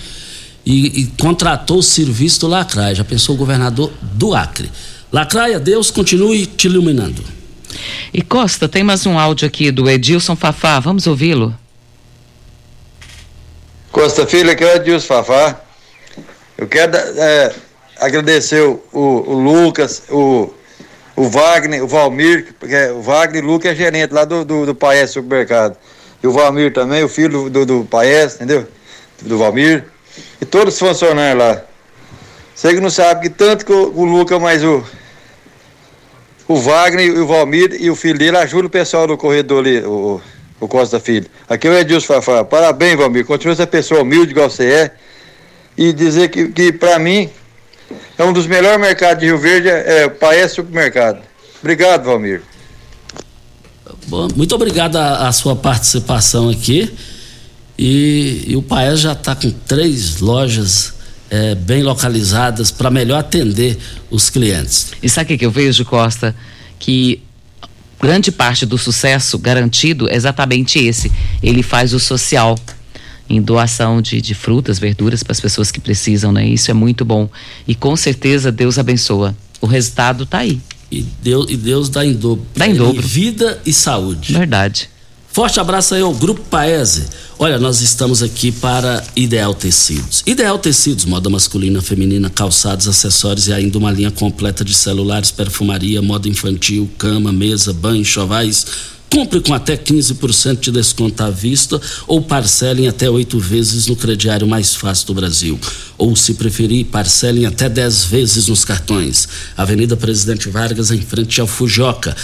e, 0.63 1.01
e 1.01 1.05
contratou 1.19 1.79
o 1.79 1.81
serviço 1.81 2.41
do 2.41 2.47
Lacraia. 2.49 2.93
Já 2.93 3.03
pensou 3.03 3.33
o 3.33 3.37
governador 3.39 3.91
do 3.99 4.35
Acre. 4.35 4.69
Lacraia, 5.11 5.59
Deus 5.59 5.89
continue 5.89 6.45
te 6.45 6.67
iluminando. 6.67 7.23
E 8.13 8.21
Costa, 8.21 8.69
tem 8.69 8.83
mais 8.83 9.07
um 9.07 9.17
áudio 9.17 9.47
aqui 9.47 9.71
do 9.71 9.89
Edilson 9.89 10.35
Fafá, 10.35 10.79
vamos 10.79 11.07
ouvi-lo. 11.07 11.57
Costa 13.91 14.27
Filho, 14.27 14.51
aqui 14.51 14.63
é 14.63 14.71
o 14.71 14.75
Edilson 14.75 15.07
Fafá. 15.07 15.59
Eu 16.59 16.67
quero 16.67 16.95
é, 16.95 17.55
agradecer 18.01 18.61
o, 18.61 18.81
o, 18.91 19.33
Lucas, 19.33 20.03
o, 20.09 20.49
o 21.15 21.29
Wagner, 21.29 21.83
o 21.83 21.87
Valmir, 21.87 22.55
porque 22.59 22.75
o 22.87 23.01
Wagner 23.01 23.43
e 23.43 23.45
o 23.45 23.49
Lucas 23.49 23.71
é 23.71 23.75
gerente 23.75 24.11
lá 24.11 24.25
do, 24.25 24.43
do, 24.43 24.65
do 24.65 24.75
Paes 24.75 25.11
Supermercado. 25.11 25.77
E 26.21 26.27
o 26.27 26.31
Valmir 26.31 26.73
também, 26.73 27.03
o 27.03 27.07
filho 27.07 27.43
do, 27.43 27.49
do, 27.49 27.65
do 27.65 27.85
Paes, 27.85 28.35
entendeu? 28.35 28.67
Do 29.21 29.37
Valmir. 29.37 29.85
E 30.41 30.45
todos 30.45 30.73
os 30.73 30.79
funcionários 30.79 31.37
lá. 31.37 31.61
Você 32.55 32.73
que 32.73 32.79
não 32.79 32.89
sabe 32.89 33.21
que 33.21 33.29
tanto 33.29 33.65
que 33.65 33.71
o, 33.71 33.93
o 33.95 34.03
Lucas, 34.03 34.41
mas 34.41 34.63
o, 34.63 34.83
o 36.47 36.55
Wagner 36.57 37.05
e 37.05 37.19
o 37.19 37.27
Valmir 37.27 37.77
e 37.79 37.89
o 37.89 37.95
filho 37.95 38.17
dele 38.17 38.37
ajudam 38.37 38.65
o 38.65 38.69
pessoal 38.69 39.05
do 39.05 39.15
corredor 39.15 39.59
ali, 39.59 39.79
o, 39.79 40.19
o 40.59 40.67
Costa 40.67 40.99
Filho. 40.99 41.27
Aqui 41.47 41.67
é 41.67 41.71
o 41.71 41.77
Edilson 41.77 42.21
Fafá. 42.21 42.43
Parabéns, 42.43 42.97
Valmir. 42.97 43.25
Continua 43.25 43.53
essa 43.53 43.67
pessoa 43.67 44.01
humilde 44.01 44.31
igual 44.31 44.49
você 44.49 44.65
é. 44.65 44.91
E 45.77 45.93
dizer 45.93 46.29
que, 46.29 46.49
que 46.49 46.71
para 46.71 46.99
mim, 46.99 47.29
é 48.21 48.25
um 48.25 48.31
dos 48.31 48.45
melhores 48.45 48.79
mercados 48.79 49.19
de 49.19 49.25
Rio 49.25 49.39
Verde, 49.39 49.67
é, 49.67 50.03
é 50.03 50.09
Paes 50.09 50.51
Supermercado. 50.51 51.19
Obrigado, 51.59 52.03
Valmir. 52.03 52.43
Bom, 54.07 54.27
muito 54.35 54.53
obrigado 54.53 54.95
a, 54.95 55.27
a 55.27 55.31
sua 55.31 55.55
participação 55.55 56.49
aqui. 56.49 56.93
E, 57.77 58.43
e 58.47 58.55
o 58.55 58.61
Paes 58.61 58.99
já 58.99 59.13
está 59.13 59.35
com 59.35 59.49
três 59.49 60.19
lojas 60.19 60.93
é, 61.31 61.55
bem 61.55 61.81
localizadas 61.81 62.69
para 62.69 62.91
melhor 62.91 63.19
atender 63.19 63.77
os 64.11 64.29
clientes. 64.29 64.91
E 65.01 65.09
sabe 65.09 65.33
o 65.33 65.37
que 65.37 65.45
eu 65.45 65.51
vejo, 65.51 65.83
Costa? 65.83 66.35
Que 66.77 67.23
grande 67.99 68.31
parte 68.31 68.67
do 68.67 68.77
sucesso 68.77 69.39
garantido 69.39 70.07
é 70.07 70.15
exatamente 70.15 70.77
esse. 70.77 71.11
Ele 71.41 71.63
faz 71.63 71.91
o 71.91 71.99
social 71.99 72.55
em 73.29 73.41
doação 73.41 74.01
de, 74.01 74.21
de 74.21 74.33
frutas, 74.33 74.79
verduras 74.79 75.23
para 75.23 75.31
as 75.31 75.39
pessoas 75.39 75.71
que 75.71 75.79
precisam, 75.79 76.31
né? 76.31 76.45
Isso 76.45 76.69
é 76.69 76.73
muito 76.73 77.05
bom. 77.05 77.29
E 77.67 77.73
com 77.73 77.95
certeza 77.95 78.51
Deus 78.51 78.77
abençoa. 78.77 79.35
O 79.59 79.65
resultado 79.65 80.23
está 80.23 80.39
aí. 80.39 80.59
E 80.91 81.05
Deus, 81.21 81.49
e 81.49 81.55
Deus 81.55 81.89
dá 81.89 82.05
em 82.05 82.13
dobro. 82.13 82.45
Dá 82.55 82.67
em 82.67 82.75
dobro. 82.75 83.01
Vida 83.01 83.61
e 83.65 83.71
saúde. 83.71 84.33
Verdade. 84.33 84.89
Forte 85.33 85.61
abraço 85.61 85.95
aí 85.95 86.01
ao 86.01 86.13
Grupo 86.13 86.41
Paese. 86.41 87.07
Olha, 87.39 87.57
nós 87.57 87.79
estamos 87.79 88.21
aqui 88.21 88.51
para 88.51 89.01
Ideal 89.15 89.53
Tecidos. 89.53 90.21
Ideal 90.27 90.59
Tecidos, 90.59 91.05
moda 91.05 91.29
masculina, 91.29 91.81
feminina, 91.81 92.29
calçados, 92.29 92.85
acessórios 92.85 93.47
e 93.47 93.53
ainda 93.53 93.77
uma 93.77 93.91
linha 93.91 94.11
completa 94.11 94.65
de 94.65 94.73
celulares, 94.73 95.31
perfumaria, 95.31 96.01
moda 96.01 96.27
infantil, 96.27 96.89
cama, 96.97 97.31
mesa, 97.31 97.71
banho, 97.71 98.03
chovais. 98.03 98.65
Compre 99.11 99.41
com 99.41 99.53
até 99.53 99.75
15% 99.75 100.61
de 100.61 100.71
desconto 100.71 101.21
à 101.21 101.29
vista 101.29 101.81
ou 102.07 102.21
parcelem 102.21 102.87
até 102.87 103.09
oito 103.09 103.37
vezes 103.37 103.87
no 103.87 103.95
crediário 103.97 104.47
mais 104.47 104.73
fácil 104.73 105.07
do 105.07 105.13
Brasil. 105.13 105.59
Ou, 105.97 106.15
se 106.15 106.35
preferir, 106.35 106.85
parcelem 106.85 107.45
até 107.45 107.67
10 107.67 108.05
vezes 108.05 108.47
nos 108.47 108.63
cartões. 108.63 109.27
Avenida 109.57 109.97
Presidente 109.97 110.47
Vargas, 110.47 110.91
em 110.91 111.01
frente 111.01 111.41
ao 111.41 111.45
Fujoca. 111.45 112.15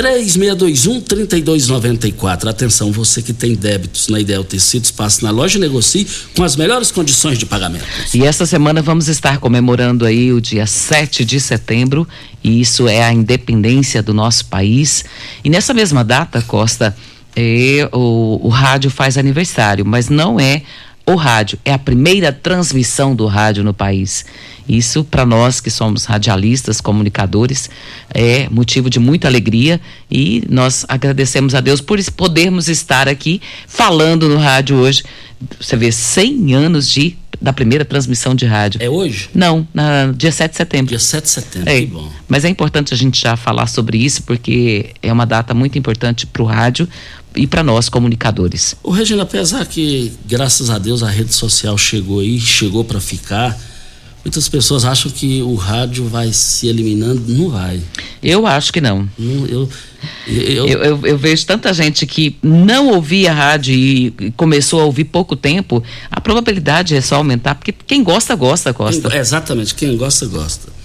3621-3294. 0.00 2.48
Atenção, 2.48 2.90
você 2.90 3.20
que 3.20 3.34
tem 3.34 3.54
débitos 3.54 4.08
na 4.08 4.18
Ideal 4.18 4.42
Tecidos, 4.42 4.90
passe 4.90 5.22
na 5.22 5.30
loja 5.30 5.58
e 5.58 5.60
negocie 5.60 6.06
com 6.34 6.42
as 6.42 6.56
melhores 6.56 6.90
condições 6.90 7.38
de 7.38 7.44
pagamento. 7.44 7.84
E 8.14 8.24
esta 8.24 8.46
semana 8.46 8.80
vamos 8.80 9.08
estar 9.08 9.36
comemorando 9.38 10.06
aí 10.06 10.32
o 10.32 10.40
dia 10.40 10.66
7 10.66 11.22
de 11.22 11.38
setembro, 11.38 12.08
e 12.42 12.62
isso 12.62 12.88
é 12.88 13.04
a 13.04 13.12
independência 13.12 14.02
do 14.02 14.14
nosso 14.14 14.46
país. 14.46 15.04
E 15.44 15.50
nessa 15.50 15.74
mesma 15.74 16.02
data, 16.02 16.40
Costa, 16.40 16.96
é, 17.36 17.86
o, 17.92 18.40
o 18.42 18.48
rádio 18.48 18.90
faz 18.90 19.18
aniversário, 19.18 19.84
mas 19.84 20.08
não 20.08 20.40
é 20.40 20.62
o 21.06 21.14
rádio, 21.14 21.58
é 21.64 21.72
a 21.72 21.78
primeira 21.78 22.32
transmissão 22.32 23.14
do 23.14 23.26
rádio 23.26 23.64
no 23.64 23.74
país. 23.74 24.24
Isso, 24.68 25.02
para 25.02 25.26
nós 25.26 25.60
que 25.60 25.70
somos 25.70 26.04
radialistas, 26.04 26.80
comunicadores, 26.80 27.68
é 28.14 28.48
motivo 28.48 28.88
de 28.88 29.00
muita 29.00 29.26
alegria 29.26 29.80
e 30.10 30.44
nós 30.48 30.86
agradecemos 30.88 31.54
a 31.54 31.60
Deus 31.60 31.80
por 31.80 31.98
podermos 32.12 32.68
estar 32.68 33.08
aqui 33.08 33.40
falando 33.66 34.28
no 34.28 34.36
rádio 34.36 34.76
hoje. 34.76 35.02
Você 35.58 35.76
vê 35.76 35.90
100 35.90 36.54
anos 36.54 36.88
de 36.88 37.16
da 37.40 37.52
primeira 37.52 37.84
transmissão 37.84 38.34
de 38.34 38.44
rádio. 38.44 38.82
É 38.82 38.88
hoje? 38.88 39.30
Não, 39.34 39.66
na 39.72 40.12
dia 40.14 40.30
7 40.30 40.50
de 40.50 40.56
setembro. 40.58 40.86
Dia 40.88 40.98
7 40.98 41.22
de 41.22 41.30
setembro, 41.30 41.70
é, 41.70 41.80
que 41.80 41.86
bom. 41.86 42.12
Mas 42.28 42.44
é 42.44 42.48
importante 42.48 42.92
a 42.92 42.96
gente 42.96 43.18
já 43.20 43.34
falar 43.34 43.66
sobre 43.66 43.96
isso 43.96 44.22
porque 44.24 44.90
é 45.02 45.10
uma 45.10 45.24
data 45.24 45.54
muito 45.54 45.78
importante 45.78 46.26
para 46.26 46.42
o 46.42 46.44
rádio 46.44 46.86
e 47.34 47.46
para 47.46 47.62
nós 47.62 47.88
comunicadores. 47.88 48.74
O 48.82 48.90
Regina, 48.90 49.22
apesar 49.22 49.66
que 49.66 50.12
graças 50.26 50.70
a 50.70 50.78
Deus 50.78 51.02
a 51.02 51.08
rede 51.08 51.32
social 51.32 51.76
chegou 51.78 52.20
aí, 52.20 52.40
chegou 52.40 52.84
para 52.84 53.00
ficar, 53.00 53.58
Muitas 54.24 54.48
pessoas 54.50 54.84
acham 54.84 55.10
que 55.10 55.40
o 55.40 55.54
rádio 55.54 56.06
vai 56.06 56.30
se 56.30 56.68
eliminando, 56.68 57.22
não 57.26 57.48
vai. 57.48 57.80
Eu 58.22 58.46
acho 58.46 58.70
que 58.70 58.80
não. 58.80 59.08
eu, 59.18 59.48
eu, 59.48 59.68
eu, 60.26 60.66
eu, 60.68 61.06
eu, 61.06 61.18
vejo 61.18 61.46
tanta 61.46 61.72
gente 61.72 62.04
que 62.04 62.36
não 62.42 62.88
ouvia 62.88 63.32
rádio 63.32 63.74
e 63.74 64.32
começou 64.36 64.80
a 64.80 64.84
ouvir 64.84 65.04
pouco 65.04 65.34
tempo, 65.34 65.82
a 66.10 66.20
probabilidade 66.20 66.94
é 66.94 67.00
só 67.00 67.16
aumentar, 67.16 67.54
porque 67.54 67.72
quem 67.72 68.04
gosta, 68.04 68.34
gosta, 68.34 68.72
gosta. 68.72 69.08
Quem, 69.08 69.18
exatamente, 69.18 69.74
quem 69.74 69.96
gosta, 69.96 70.26
gosta. 70.26 70.79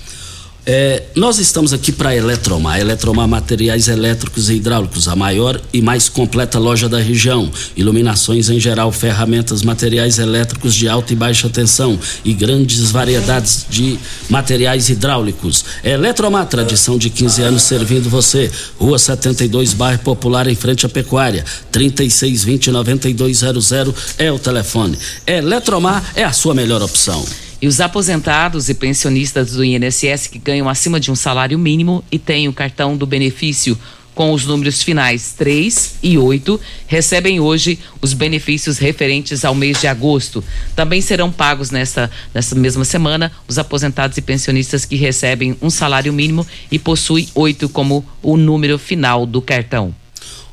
É, 0.68 1.04
nós 1.14 1.38
estamos 1.38 1.74
aqui 1.74 1.92
para 1.92 2.10
a 2.10 2.16
Eletromar. 2.16 2.80
Eletromar 2.80 3.28
Materiais 3.28 3.88
Elétricos 3.88 4.50
e 4.50 4.56
Hidráulicos, 4.56 5.08
a 5.08 5.16
maior 5.16 5.62
e 5.72 5.80
mais 5.80 6.10
completa 6.10 6.58
loja 6.58 6.90
da 6.90 6.98
região. 6.98 7.52
Iluminações 7.78 8.50
em 8.50 8.60
geral, 8.60 8.92
ferramentas, 8.92 9.62
materiais 9.62 10.18
elétricos 10.18 10.74
de 10.74 10.90
alta 10.90 11.14
e 11.14 11.16
baixa 11.16 11.48
tensão 11.50 12.00
e 12.24 12.34
grandes 12.34 12.90
variedades 12.90 13.68
de 13.70 14.00
materiais 14.28 14.90
hidráulicos. 14.90 15.64
Eletromar, 15.84 16.48
tradição 16.48 16.98
de 16.98 17.12
15 17.12 17.44
anos 17.44 17.62
servindo 17.62 18.10
você. 18.10 18.50
Rua 18.80 18.98
72, 18.98 19.74
bairro 19.74 20.00
Popular, 20.00 20.48
em 20.48 20.56
frente 20.56 20.88
à 20.88 20.90
Pecuária. 20.90 21.46
3620-9200 21.72 23.94
é 24.18 24.32
o 24.32 24.40
telefone. 24.40 24.98
Eletromar 25.28 26.04
é 26.16 26.24
a 26.24 26.34
sua 26.34 26.56
melhor 26.56 26.82
opção. 26.82 27.24
E 27.66 27.68
os 27.68 27.82
aposentados 27.82 28.70
e 28.70 28.76
pensionistas 28.76 29.54
do 29.54 29.66
INSS 29.66 30.28
que 30.28 30.38
ganham 30.38 30.70
acima 30.70 31.00
de 31.00 31.10
um 31.10 31.16
salário 31.16 31.58
mínimo 31.58 32.04
e 32.12 32.20
têm 32.20 32.48
o 32.48 32.54
cartão 32.54 32.96
do 32.96 33.08
benefício 33.08 33.76
com 34.14 34.32
os 34.32 34.46
números 34.46 34.84
finais 34.84 35.34
3 35.36 35.96
e 36.04 36.16
8 36.16 36.62
recebem 36.86 37.40
hoje 37.40 37.80
os 38.00 38.14
benefícios 38.14 38.78
referentes 38.78 39.44
ao 39.44 39.56
mês 39.56 39.82
de 39.82 39.88
agosto. 39.88 40.44
Também 40.76 41.02
serão 41.02 41.32
pagos 41.32 41.72
nessa, 41.72 42.12
nessa 42.32 42.54
mesma 42.54 42.86
semana 42.86 43.32
os 43.48 43.58
aposentados 43.58 44.16
e 44.16 44.22
pensionistas 44.22 44.86
que 44.86 44.96
recebem 44.96 45.58
um 45.60 45.72
salário 45.72 46.14
mínimo 46.14 46.46
e 46.72 46.78
possuem 46.78 47.28
8 47.34 47.68
como 47.70 48.06
o 48.22 48.38
número 48.38 48.78
final 48.78 49.26
do 49.26 49.42
cartão. 49.42 49.92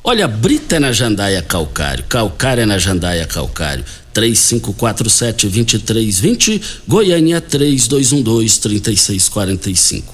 Olha, 0.02 0.26
Brita 0.26 0.76
é 0.76 0.80
na 0.80 0.92
Jandaia 0.92 1.42
Calcário, 1.42 2.04
Calcário 2.04 2.62
é 2.62 2.66
na 2.66 2.78
Jandaia 2.78 3.26
Calcário. 3.26 3.84
3547-2320, 4.14 6.62
Goiânia 6.86 7.40
3212-3645. 7.40 10.04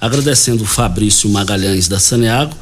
Agradecendo 0.00 0.62
o 0.62 0.66
Fabrício 0.66 1.28
Magalhães 1.28 1.88
da 1.88 1.98
Saneago, 1.98 2.56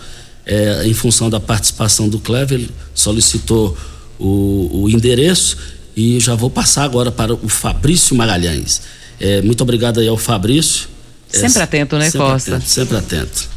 é, 0.47 0.87
em 0.87 0.95
função 0.95 1.29
da 1.29 1.41
participação 1.41 2.09
do 2.09 2.19
Clever, 2.19 2.61
ele 2.61 2.71
solicitou 2.95 3.77
o, 4.19 4.85
o 4.85 4.89
endereço 4.89 5.59
e 5.97 6.21
já 6.21 6.35
vou 6.35 6.49
passar 6.49 6.85
agora 6.85 7.11
para 7.11 7.35
o 7.35 7.49
Fabrício 7.49 8.15
Magalhães. 8.15 8.83
É, 9.19 9.43
muito 9.43 9.63
obrigado 9.63 10.01
aí 10.01 10.09
ao 10.09 10.17
Fabrício. 10.17 10.89
Sempre 11.29 11.61
é, 11.61 11.63
atento, 11.63 11.97
né, 11.97 12.11
sempre 12.11 12.27
Costa? 12.27 12.57
Atento, 12.57 12.71
sempre 12.71 12.97
atento. 12.97 13.57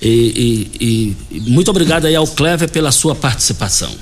E, 0.00 0.70
e, 0.80 1.16
e, 1.30 1.40
muito 1.50 1.70
obrigado 1.70 2.06
aí 2.06 2.16
ao 2.16 2.26
Clever 2.26 2.68
pela 2.68 2.90
sua 2.90 3.14
participação. 3.14 3.94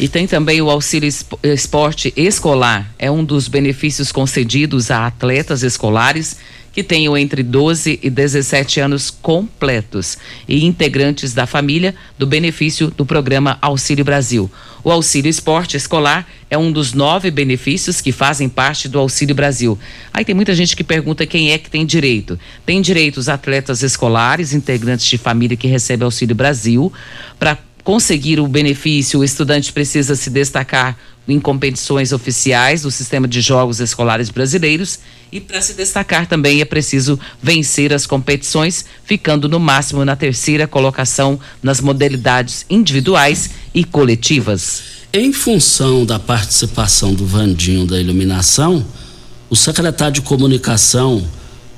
E 0.00 0.08
tem 0.08 0.26
também 0.26 0.62
o 0.62 0.70
auxílio 0.70 1.06
esporte 1.42 2.10
escolar. 2.16 2.90
É 2.98 3.10
um 3.10 3.22
dos 3.22 3.48
benefícios 3.48 4.10
concedidos 4.10 4.90
a 4.90 5.06
atletas 5.06 5.62
escolares 5.62 6.38
que 6.72 6.82
tenham 6.82 7.18
entre 7.18 7.42
12 7.42 8.00
e 8.02 8.08
17 8.08 8.80
anos 8.80 9.10
completos 9.10 10.16
e 10.48 10.64
integrantes 10.64 11.34
da 11.34 11.46
família 11.46 11.94
do 12.18 12.26
benefício 12.26 12.90
do 12.90 13.04
programa 13.04 13.58
Auxílio 13.60 14.02
Brasil. 14.02 14.50
O 14.82 14.90
Auxílio 14.90 15.28
Esporte 15.28 15.76
Escolar 15.76 16.26
é 16.48 16.56
um 16.56 16.72
dos 16.72 16.94
nove 16.94 17.30
benefícios 17.30 18.00
que 18.00 18.10
fazem 18.10 18.48
parte 18.48 18.88
do 18.88 18.98
Auxílio 18.98 19.34
Brasil. 19.34 19.78
Aí 20.14 20.24
tem 20.24 20.34
muita 20.34 20.54
gente 20.54 20.74
que 20.74 20.82
pergunta 20.82 21.26
quem 21.26 21.50
é 21.50 21.58
que 21.58 21.68
tem 21.68 21.84
direito. 21.84 22.38
Tem 22.64 22.80
direito 22.80 23.18
os 23.18 23.28
atletas 23.28 23.82
escolares, 23.82 24.54
integrantes 24.54 25.04
de 25.04 25.18
família 25.18 25.58
que 25.58 25.68
recebem 25.68 26.06
Auxílio 26.06 26.34
Brasil, 26.34 26.90
para 27.38 27.58
conseguir 27.82 28.40
o 28.40 28.46
benefício, 28.46 29.20
o 29.20 29.24
estudante 29.24 29.72
precisa 29.72 30.14
se 30.14 30.30
destacar 30.30 30.96
em 31.28 31.38
competições 31.38 32.12
oficiais 32.12 32.82
do 32.82 32.90
sistema 32.90 33.28
de 33.28 33.40
jogos 33.40 33.80
escolares 33.80 34.30
brasileiros 34.30 34.98
e 35.30 35.40
para 35.40 35.60
se 35.60 35.74
destacar 35.74 36.26
também 36.26 36.60
é 36.60 36.64
preciso 36.64 37.18
vencer 37.42 37.92
as 37.92 38.06
competições, 38.06 38.84
ficando 39.04 39.48
no 39.48 39.60
máximo 39.60 40.04
na 40.04 40.16
terceira 40.16 40.66
colocação 40.66 41.38
nas 41.62 41.80
modalidades 41.80 42.66
individuais 42.68 43.50
e 43.72 43.84
coletivas. 43.84 44.82
Em 45.12 45.32
função 45.32 46.04
da 46.04 46.18
participação 46.18 47.14
do 47.14 47.26
Vandinho 47.26 47.86
da 47.86 48.00
iluminação, 48.00 48.84
o 49.48 49.56
secretário 49.56 50.14
de 50.14 50.22
comunicação, 50.22 51.24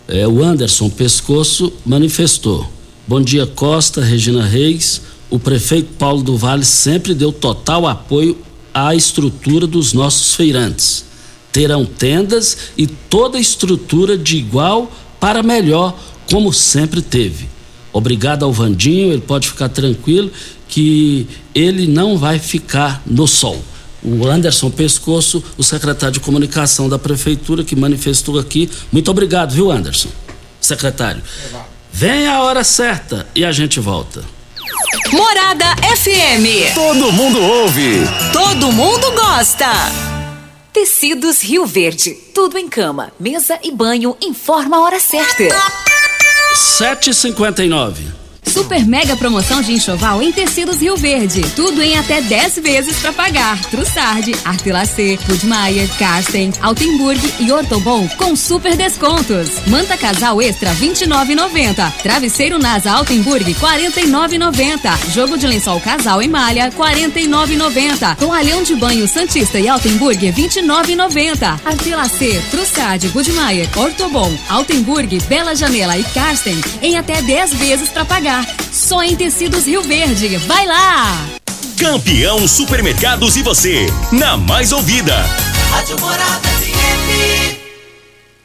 eh, 0.09 0.27
o 0.27 0.43
Anderson 0.43 0.89
Pescoço, 0.91 1.73
manifestou. 1.85 2.71
Bom 3.07 3.21
dia, 3.21 3.47
Costa, 3.47 4.03
Regina 4.03 4.45
Reis. 4.47 5.01
O 5.33 5.39
prefeito 5.39 5.95
Paulo 5.95 6.23
do 6.23 6.37
Vale 6.37 6.63
sempre 6.63 7.15
deu 7.15 7.33
total 7.33 7.87
apoio 7.87 8.37
à 8.75 8.95
estrutura 8.95 9.67
dos 9.67 9.95
nossos 9.95 10.35
feirantes. 10.35 11.07
Terão 11.51 11.87
tendas 11.87 12.59
e 12.77 12.87
toda 12.87 13.39
a 13.39 13.41
estrutura 13.41 14.19
de 14.19 14.37
igual 14.37 14.93
para 15.19 15.43
melhor, 15.43 15.99
como 16.31 16.53
sempre 16.53 17.01
teve. 17.01 17.49
Obrigado 17.95 18.45
ao 18.45 18.53
Vandinho, 18.53 19.11
ele 19.11 19.23
pode 19.23 19.49
ficar 19.49 19.71
tranquilo 19.71 20.31
que 20.69 21.27
ele 21.55 21.87
não 21.87 22.19
vai 22.19 22.39
ficar 22.39 23.01
no 23.07 23.27
sol. 23.27 23.59
O 24.03 24.27
Anderson 24.27 24.69
Pescoço, 24.69 25.43
o 25.57 25.63
secretário 25.63 26.13
de 26.13 26.21
comunicação 26.21 26.91
da 26.91 26.99
prefeitura, 26.99 27.65
que 27.65 27.75
manifestou 27.75 28.39
aqui. 28.39 28.69
Muito 28.93 29.11
obrigado, 29.11 29.53
viu, 29.53 29.73
Anderson? 29.73 30.11
Secretário. 30.61 31.23
Vem 31.91 32.27
a 32.27 32.43
hora 32.43 32.63
certa 32.63 33.27
e 33.35 33.47
a 33.47 33.51
gente 33.51 33.81
volta. 33.81 34.23
Morada 35.13 35.77
FM. 35.97 36.75
Todo 36.75 37.13
mundo 37.13 37.41
ouve. 37.41 38.01
Todo 38.33 38.73
mundo 38.73 39.11
gosta. 39.13 39.71
Tecidos 40.73 41.43
Rio 41.43 41.67
Verde. 41.67 42.13
Tudo 42.35 42.57
em 42.57 42.69
cama, 42.69 43.13
mesa 43.21 43.59
e 43.63 43.71
banho. 43.71 44.17
Informa 44.21 44.79
a 44.79 44.81
hora 44.81 45.01
certa. 45.01 45.45
7h59. 46.55 48.22
Super 48.45 48.85
mega 48.85 49.17
promoção 49.17 49.63
de 49.63 49.73
enxoval 49.73 50.21
em 50.21 50.33
tecidos 50.33 50.81
Rio 50.81 50.97
Verde. 50.97 51.41
Tudo 51.55 51.81
em 51.81 51.97
até 51.97 52.21
10 52.21 52.57
vezes 52.57 52.99
para 52.99 53.13
pagar. 53.13 53.59
Trussardi, 53.71 54.35
Artelacê, 54.45 55.19
Budmeier, 55.27 55.89
Karsten, 55.99 56.53
Altenburg 56.61 57.21
e 57.41 57.53
Ortobon 57.53 58.09
com 58.19 58.35
super 58.35 58.77
descontos. 58.77 59.49
Manta 59.69 59.97
casal 59.97 60.43
extra 60.43 60.75
29,90. 60.75 61.93
Travesseiro 62.03 62.59
Nasa 62.59 62.91
Altenburg 62.93 63.55
49,90. 63.55 65.13
Jogo 65.13 65.39
de 65.39 65.47
lençol 65.47 65.81
casal 65.81 66.21
em 66.21 66.29
malha 66.29 66.71
49,90. 66.73 68.17
Toalhão 68.17 68.63
de 68.63 68.75
banho 68.75 69.07
Santista 69.07 69.59
e 69.61 69.69
Altenburg 69.69 70.33
29,90. 70.33 71.61
Artelacê, 71.65 72.43
Trussardi, 72.51 73.09
Budmeier, 73.09 73.69
Ortobon, 73.77 74.37
Altenburg, 74.49 75.19
Bela 75.29 75.55
Janela 75.55 75.97
e 75.97 76.05
Karsten 76.05 76.61
em 76.83 76.97
até 76.97 77.23
10 77.23 77.55
vezes 77.55 77.89
para 77.89 78.05
pagar. 78.05 78.32
Só 78.73 79.03
em 79.03 79.15
Tecidos 79.17 79.67
Rio 79.67 79.83
Verde. 79.83 80.37
Vai 80.39 80.67
lá! 80.67 81.17
Campeão 81.79 82.47
Supermercados 82.47 83.37
e 83.37 83.43
você, 83.43 83.87
na 84.13 84.37
mais 84.37 84.73
ouvida. 84.73 85.15
Rádio 85.71 86.01
Morada. 86.01 86.72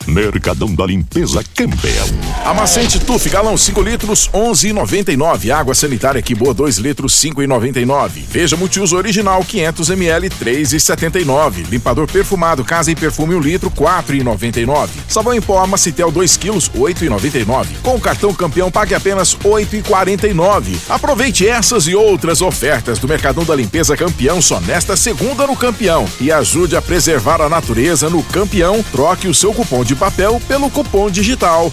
Mercadão 0.08 0.74
da 0.74 0.86
Limpeza 0.86 1.44
Campbell. 1.54 2.06
Amacente 2.46 2.98
Tuf, 3.00 3.30
galão 3.30 3.58
5 3.58 3.82
litros, 3.82 4.30
11,99. 4.34 5.52
Água 5.52 5.76
sanitária 5.76 6.24
boa 6.38 6.54
2 6.54 6.78
litros, 6.78 7.14
5,99. 7.14 8.24
Veja 8.30 8.56
multiuso 8.56 8.96
original 8.96 9.44
500 9.44 9.90
ml, 9.90 10.30
3,79. 10.30 11.70
Limpador 11.70 12.08
perfumado 12.10 12.64
Casa 12.64 12.92
e 12.92 12.96
Perfume 12.96 13.36
1 13.36 13.40
litro, 13.40 13.70
4,99. 13.72 14.90
Sabão 15.10 15.34
em 15.34 15.42
pó 15.42 15.62
Amacitel 15.62 16.10
2 16.10 16.38
quilos, 16.38 16.70
8,99. 16.70 17.68
Com 17.84 17.96
o 17.96 18.00
cartão 18.00 18.34
campeão 18.34 18.72
pague 18.72 18.96
apenas 18.96 19.36
8,49. 19.36 20.78
Aproveite 20.88 21.48
essas 21.48 21.88
e 21.88 21.96
outras 21.96 22.42
ofertas 22.42 23.00
do 23.00 23.08
Mercadão 23.08 23.44
da 23.44 23.56
Limpeza 23.56 23.98
Campeão 23.98 24.42
só 24.42 24.62
nesta 24.62 24.96
segunda 24.96 25.46
no 25.48 25.56
Campeão 25.56 26.08
e 26.22 26.32
ajude 26.32 26.76
a 26.76 26.82
preservar 26.82 27.42
a 27.42 27.50
natureza 27.50 28.10
no 28.10 28.24
Campeão. 28.24 28.84
Troque 28.92 29.28
o 29.28 29.34
seu 29.34 29.54
cupom 29.54 29.84
de 29.84 29.97
papel 29.98 30.40
pelo 30.48 30.70
cupom 30.70 31.10
digital. 31.10 31.72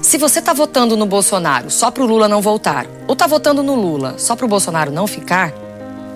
Se 0.00 0.16
você 0.16 0.40
tá 0.40 0.52
votando 0.52 0.96
no 0.96 1.04
Bolsonaro 1.04 1.70
só 1.70 1.90
pro 1.90 2.06
Lula 2.06 2.28
não 2.28 2.40
voltar, 2.40 2.86
ou 3.08 3.16
tá 3.16 3.26
votando 3.26 3.62
no 3.62 3.74
Lula 3.74 4.14
só 4.16 4.36
pro 4.36 4.46
Bolsonaro 4.46 4.92
não 4.92 5.06
ficar, 5.06 5.52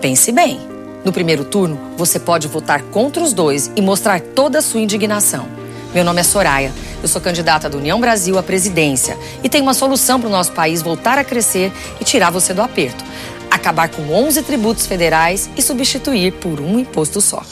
pense 0.01 0.31
bem. 0.31 0.59
No 1.03 1.11
primeiro 1.11 1.43
turno, 1.43 1.77
você 1.97 2.19
pode 2.19 2.47
votar 2.47 2.81
contra 2.81 3.21
os 3.21 3.33
dois 3.33 3.69
e 3.75 3.81
mostrar 3.81 4.21
toda 4.21 4.59
a 4.59 4.61
sua 4.61 4.79
indignação. 4.79 5.47
Meu 5.93 6.03
nome 6.03 6.21
é 6.21 6.23
Soraya, 6.23 6.71
eu 7.01 7.07
sou 7.07 7.21
candidata 7.21 7.69
do 7.69 7.77
União 7.77 7.99
Brasil 7.99 8.37
à 8.37 8.43
presidência 8.43 9.17
e 9.43 9.49
tenho 9.49 9.63
uma 9.63 9.73
solução 9.73 10.19
para 10.19 10.27
o 10.27 10.31
nosso 10.31 10.53
país 10.53 10.81
voltar 10.81 11.17
a 11.17 11.23
crescer 11.23 11.71
e 11.99 12.05
tirar 12.05 12.29
você 12.29 12.53
do 12.53 12.61
aperto. 12.61 13.03
Acabar 13.51 13.89
com 13.89 14.13
11 14.13 14.43
tributos 14.43 14.85
federais 14.85 15.49
e 15.57 15.61
substituir 15.61 16.33
por 16.33 16.59
um 16.59 16.79
imposto 16.79 17.19
só. 17.21 17.43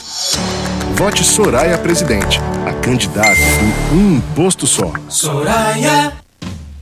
Vote 0.96 1.26
Soraya 1.26 1.78
Presidente, 1.78 2.40
a 2.66 2.72
candidata 2.72 3.36
do 3.90 3.96
Um 3.96 4.16
Imposto 4.16 4.66
Só. 4.66 4.94
Soraya. 5.10 6.14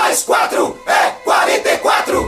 Mais 0.00 0.22
quatro 0.22 0.77
44. 0.77 0.77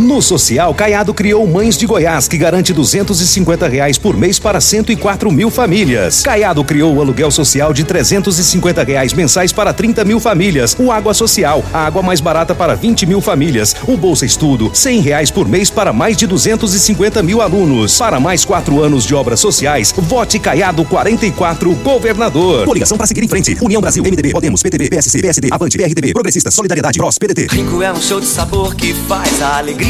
No 0.00 0.22
Social, 0.22 0.72
Caiado 0.72 1.12
criou 1.12 1.46
Mães 1.46 1.76
de 1.76 1.84
Goiás, 1.84 2.26
que 2.26 2.38
garante 2.38 2.72
250 2.72 3.68
reais 3.68 3.98
por 3.98 4.16
mês 4.16 4.38
para 4.38 4.58
104 4.58 5.30
mil 5.30 5.50
famílias. 5.50 6.22
Caiado 6.22 6.64
criou 6.64 6.94
o 6.94 7.02
aluguel 7.02 7.30
social 7.30 7.70
de 7.74 7.84
350 7.84 8.82
reais 8.82 9.12
mensais 9.12 9.52
para 9.52 9.74
30 9.74 10.02
mil 10.06 10.18
famílias. 10.18 10.74
O 10.80 10.90
Água 10.90 11.12
Social, 11.12 11.62
a 11.70 11.84
água 11.84 12.02
mais 12.02 12.18
barata 12.18 12.54
para 12.54 12.74
20 12.74 13.04
mil 13.04 13.20
famílias. 13.20 13.76
O 13.86 13.94
Bolsa 13.94 14.24
Estudo, 14.24 14.70
100 14.72 15.00
reais 15.02 15.30
por 15.30 15.46
mês 15.46 15.68
para 15.68 15.92
mais 15.92 16.16
de 16.16 16.26
250 16.26 17.22
mil 17.22 17.42
alunos. 17.42 17.98
Para 17.98 18.18
mais 18.18 18.42
quatro 18.42 18.82
anos 18.82 19.04
de 19.04 19.14
obras 19.14 19.38
sociais, 19.38 19.92
vote 19.94 20.38
Caiado 20.38 20.82
44, 20.82 21.74
governador. 21.74 22.64
Coligação 22.64 22.96
para 22.96 23.06
seguir 23.06 23.22
em 23.24 23.28
frente. 23.28 23.54
União 23.60 23.82
Brasil, 23.82 24.02
MDB, 24.02 24.30
Podemos, 24.30 24.62
PTB, 24.62 24.88
PSC, 24.88 25.20
PSD, 25.20 25.48
Avante, 25.52 25.76
PRTB, 25.76 26.14
Progressista, 26.14 26.50
Solidariedade, 26.50 26.98
PROS, 26.98 27.18
PDT. 27.18 27.48
Rico 27.50 27.82
é 27.82 27.92
um 27.92 28.00
show 28.00 28.18
de 28.18 28.26
sabor 28.26 28.74
que 28.74 28.94
faz 28.94 29.42
a 29.42 29.58
alegria 29.58 29.89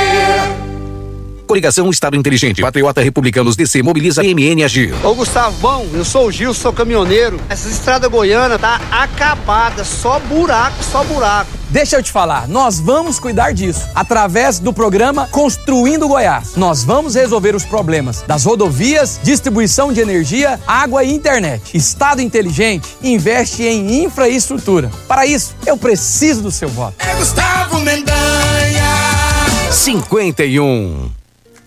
Coligação 1.51 1.89
Estado 1.89 2.15
Inteligente. 2.15 2.61
Patriota 2.61 3.01
Republicanos 3.01 3.57
DC 3.57 3.83
mobiliza 3.83 4.23
MN 4.23 4.63
Agir. 4.63 4.95
Ô 5.05 5.13
Gustavo, 5.13 5.53
bom, 5.59 5.85
eu 5.93 6.05
sou 6.05 6.27
o 6.27 6.31
Gil, 6.31 6.53
sou 6.53 6.71
caminhoneiro. 6.71 7.41
Essa 7.49 7.67
estrada 7.67 8.07
goiana 8.07 8.57
tá 8.57 8.79
acabada, 8.89 9.83
só 9.83 10.17
buraco, 10.17 10.81
só 10.81 11.03
buraco. 11.03 11.51
Deixa 11.69 11.97
eu 11.97 12.03
te 12.03 12.09
falar, 12.09 12.47
nós 12.47 12.79
vamos 12.79 13.19
cuidar 13.19 13.53
disso 13.53 13.85
através 13.93 14.59
do 14.59 14.71
programa 14.71 15.27
Construindo 15.27 16.07
Goiás. 16.07 16.55
Nós 16.55 16.85
vamos 16.85 17.15
resolver 17.15 17.53
os 17.53 17.65
problemas 17.65 18.21
das 18.25 18.45
rodovias, 18.45 19.19
distribuição 19.21 19.91
de 19.91 19.99
energia, 19.99 20.57
água 20.65 21.03
e 21.03 21.11
internet. 21.11 21.75
Estado 21.75 22.21
inteligente 22.21 22.87
investe 23.03 23.63
em 23.63 24.05
infraestrutura. 24.05 24.89
Para 25.05 25.25
isso, 25.25 25.53
eu 25.65 25.75
preciso 25.75 26.43
do 26.43 26.51
seu 26.51 26.69
voto. 26.69 26.95
É 26.97 27.13
Gustavo 27.15 27.77
Mendanha. 27.81 28.21
51. 29.69 31.20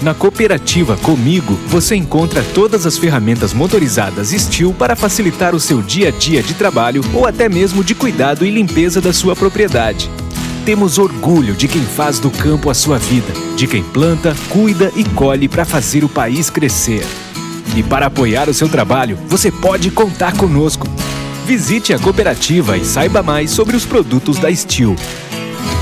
Na 0.00 0.14
cooperativa 0.14 0.96
Comigo, 0.96 1.58
você 1.66 1.96
encontra 1.96 2.44
todas 2.54 2.86
as 2.86 2.96
ferramentas 2.96 3.52
motorizadas 3.52 4.30
Steel 4.30 4.72
para 4.72 4.94
facilitar 4.94 5.56
o 5.56 5.60
seu 5.60 5.82
dia 5.82 6.08
a 6.08 6.10
dia 6.12 6.40
de 6.40 6.54
trabalho 6.54 7.02
ou 7.12 7.26
até 7.26 7.48
mesmo 7.48 7.82
de 7.82 7.96
cuidado 7.96 8.46
e 8.46 8.50
limpeza 8.50 9.00
da 9.00 9.12
sua 9.12 9.34
propriedade. 9.34 10.08
Temos 10.64 10.98
orgulho 10.98 11.54
de 11.54 11.66
quem 11.66 11.82
faz 11.82 12.20
do 12.20 12.30
campo 12.30 12.70
a 12.70 12.74
sua 12.74 12.98
vida, 12.98 13.32
de 13.56 13.66
quem 13.66 13.82
planta, 13.82 14.36
cuida 14.50 14.92
e 14.94 15.02
colhe 15.02 15.48
para 15.48 15.64
fazer 15.64 16.04
o 16.04 16.08
país 16.08 16.48
crescer. 16.48 17.04
E 17.74 17.82
para 17.82 18.06
apoiar 18.06 18.48
o 18.48 18.54
seu 18.54 18.68
trabalho, 18.68 19.18
você 19.26 19.50
pode 19.50 19.90
contar 19.90 20.36
conosco. 20.36 20.86
Visite 21.44 21.92
a 21.92 21.98
cooperativa 21.98 22.76
e 22.76 22.84
saiba 22.84 23.22
mais 23.22 23.50
sobre 23.50 23.74
os 23.74 23.84
produtos 23.84 24.38
da 24.38 24.54
Steel. 24.54 24.94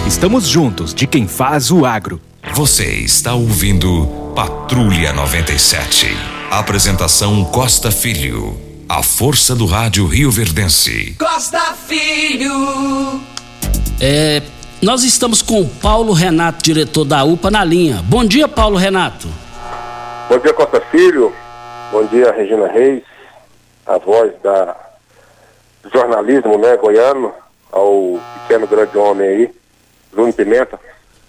Estamos 0.07 0.47
juntos 0.47 0.95
de 0.95 1.07
quem 1.07 1.27
faz 1.27 1.71
o 1.71 1.85
agro. 1.85 2.21
Você 2.55 2.85
está 2.85 3.35
ouvindo 3.35 4.33
Patrulha 4.35 5.13
97. 5.13 6.07
Apresentação 6.51 7.45
Costa 7.45 7.91
Filho. 7.91 8.57
A 8.89 9.03
força 9.03 9.55
do 9.55 9.67
rádio 9.67 10.07
Rio 10.07 10.31
Verdense. 10.31 11.17
Costa 11.19 11.75
Filho. 11.75 13.21
É, 14.01 14.41
nós 14.81 15.03
estamos 15.03 15.43
com 15.43 15.61
o 15.61 15.69
Paulo 15.69 16.13
Renato, 16.13 16.65
diretor 16.65 17.05
da 17.05 17.25
UPA, 17.25 17.51
na 17.51 17.65
linha. 17.65 18.01
Bom 18.05 18.25
dia, 18.25 18.49
Paulo 18.49 18.77
Renato. 18.77 19.29
Bom 20.29 20.39
dia, 20.39 20.55
Costa 20.55 20.81
Filho. 20.91 21.33
Bom 21.93 22.07
dia, 22.07 22.33
Regina 22.33 22.69
Reis, 22.69 23.03
a 23.87 23.99
voz 23.99 24.33
da 24.43 24.77
do 25.83 25.91
jornalismo 25.91 26.59
né, 26.59 26.77
goiano, 26.77 27.33
ao 27.71 28.19
pequeno 28.43 28.67
grande 28.67 28.97
homem 28.97 29.29
aí, 29.29 29.55
Júnior 30.13 30.33
Pimenta. 30.33 30.81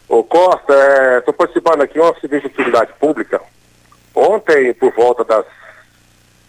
Ô 0.09 0.23
Costa, 0.23 0.73
estou 1.19 1.33
participando 1.33 1.81
aqui 1.81 1.95
de 1.95 1.99
uma 1.99 2.17
serviço 2.19 2.47
de 2.47 2.53
utilidade 2.53 2.93
pública. 2.93 3.41
Ontem, 4.15 4.73
por 4.73 4.93
volta 4.93 5.23
das 5.25 5.45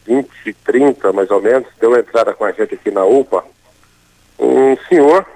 20 0.06 0.30
e 0.46 0.52
30 0.52 1.12
mais 1.12 1.30
ou 1.30 1.42
menos, 1.42 1.68
deu 1.80 1.98
entrada 1.98 2.32
com 2.32 2.44
a 2.44 2.52
gente 2.52 2.74
aqui 2.74 2.90
na 2.90 3.04
UPA, 3.04 3.44
um 4.38 4.76
senhor 4.88 5.26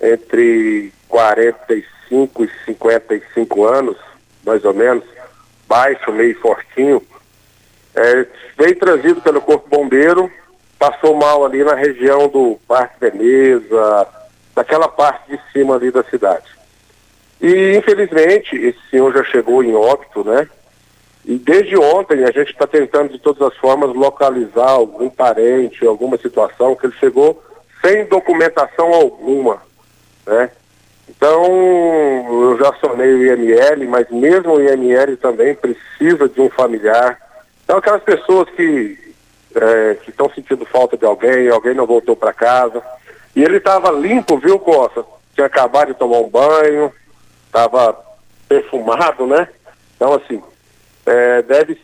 entre 0.00 0.92
45 1.08 2.44
e 2.44 2.50
55 2.64 3.64
anos, 3.64 3.96
mais 4.44 4.64
ou 4.64 4.72
menos, 4.72 5.04
baixo, 5.66 6.12
meio 6.12 6.38
fortinho, 6.40 7.02
é, 7.94 8.26
veio 8.56 8.78
trazido 8.78 9.20
pelo 9.20 9.40
Corpo 9.40 9.68
Bombeiro, 9.68 10.30
passou 10.78 11.16
mal 11.16 11.44
ali 11.44 11.64
na 11.64 11.74
região 11.74 12.28
do 12.28 12.58
Parque 12.68 13.00
Veneza, 13.00 14.06
daquela 14.54 14.88
parte 14.88 15.32
de 15.32 15.52
cima 15.52 15.74
ali 15.74 15.90
da 15.90 16.04
cidade. 16.04 16.55
E 17.40 17.76
infelizmente 17.76 18.56
esse 18.56 18.78
senhor 18.90 19.12
já 19.12 19.24
chegou 19.24 19.62
em 19.62 19.74
óbito, 19.74 20.24
né? 20.24 20.48
E 21.24 21.36
desde 21.38 21.76
ontem 21.76 22.24
a 22.24 22.30
gente 22.30 22.52
está 22.52 22.66
tentando 22.66 23.12
de 23.12 23.18
todas 23.18 23.42
as 23.42 23.56
formas 23.58 23.94
localizar 23.94 24.70
algum 24.70 25.10
parente, 25.10 25.84
alguma 25.84 26.16
situação 26.16 26.76
que 26.76 26.86
ele 26.86 26.94
chegou 27.00 27.42
sem 27.82 28.04
documentação 28.06 28.92
alguma, 28.92 29.60
né? 30.26 30.50
Então 31.08 31.44
eu 31.44 32.58
já 32.58 32.70
acionei 32.70 33.12
o 33.12 33.24
IML, 33.26 33.88
mas 33.88 34.10
mesmo 34.10 34.54
o 34.54 34.62
IML 34.62 35.16
também 35.16 35.54
precisa 35.54 36.28
de 36.28 36.40
um 36.40 36.48
familiar. 36.50 37.18
Então 37.64 37.78
aquelas 37.78 38.02
pessoas 38.02 38.48
que 38.50 39.14
é, 39.54 39.96
estão 40.06 40.30
sentindo 40.30 40.64
falta 40.66 40.96
de 40.96 41.04
alguém, 41.04 41.48
alguém 41.48 41.74
não 41.74 41.86
voltou 41.86 42.16
para 42.16 42.32
casa. 42.32 42.82
E 43.34 43.42
ele 43.42 43.56
estava 43.58 43.90
limpo, 43.90 44.38
viu, 44.38 44.58
Costa? 44.58 45.04
Tinha 45.34 45.46
acabado 45.46 45.88
de 45.88 45.98
tomar 45.98 46.18
um 46.18 46.28
banho, 46.28 46.92
estava 47.56 47.98
perfumado, 48.46 49.26
né? 49.26 49.48
Então, 49.96 50.12
assim, 50.12 50.42
é, 51.06 51.42
deve 51.42 51.80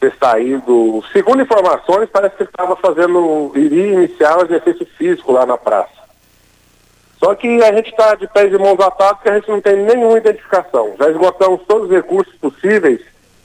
ter 0.00 0.12
saído. 0.18 1.02
Segundo 1.12 1.42
informações, 1.42 2.08
parece 2.12 2.36
que 2.36 2.42
ele 2.42 2.50
estava 2.50 2.74
fazendo. 2.76 3.52
iria 3.54 3.92
iniciar 3.92 4.36
o 4.36 4.44
exercício 4.44 4.86
físico 4.98 5.30
lá 5.30 5.46
na 5.46 5.56
praça. 5.56 5.94
Só 7.18 7.34
que 7.34 7.62
a 7.62 7.72
gente 7.72 7.90
está 7.90 8.14
de 8.14 8.26
pés 8.28 8.52
e 8.52 8.58
mãos 8.58 8.78
atados 8.78 9.16
porque 9.16 9.30
a 9.30 9.34
gente 9.36 9.48
não 9.48 9.60
tem 9.60 9.76
nenhuma 9.76 10.18
identificação. 10.18 10.94
Já 10.98 11.08
esgotamos 11.08 11.62
todos 11.66 11.88
os 11.88 11.94
recursos 11.94 12.34
possíveis 12.34 13.00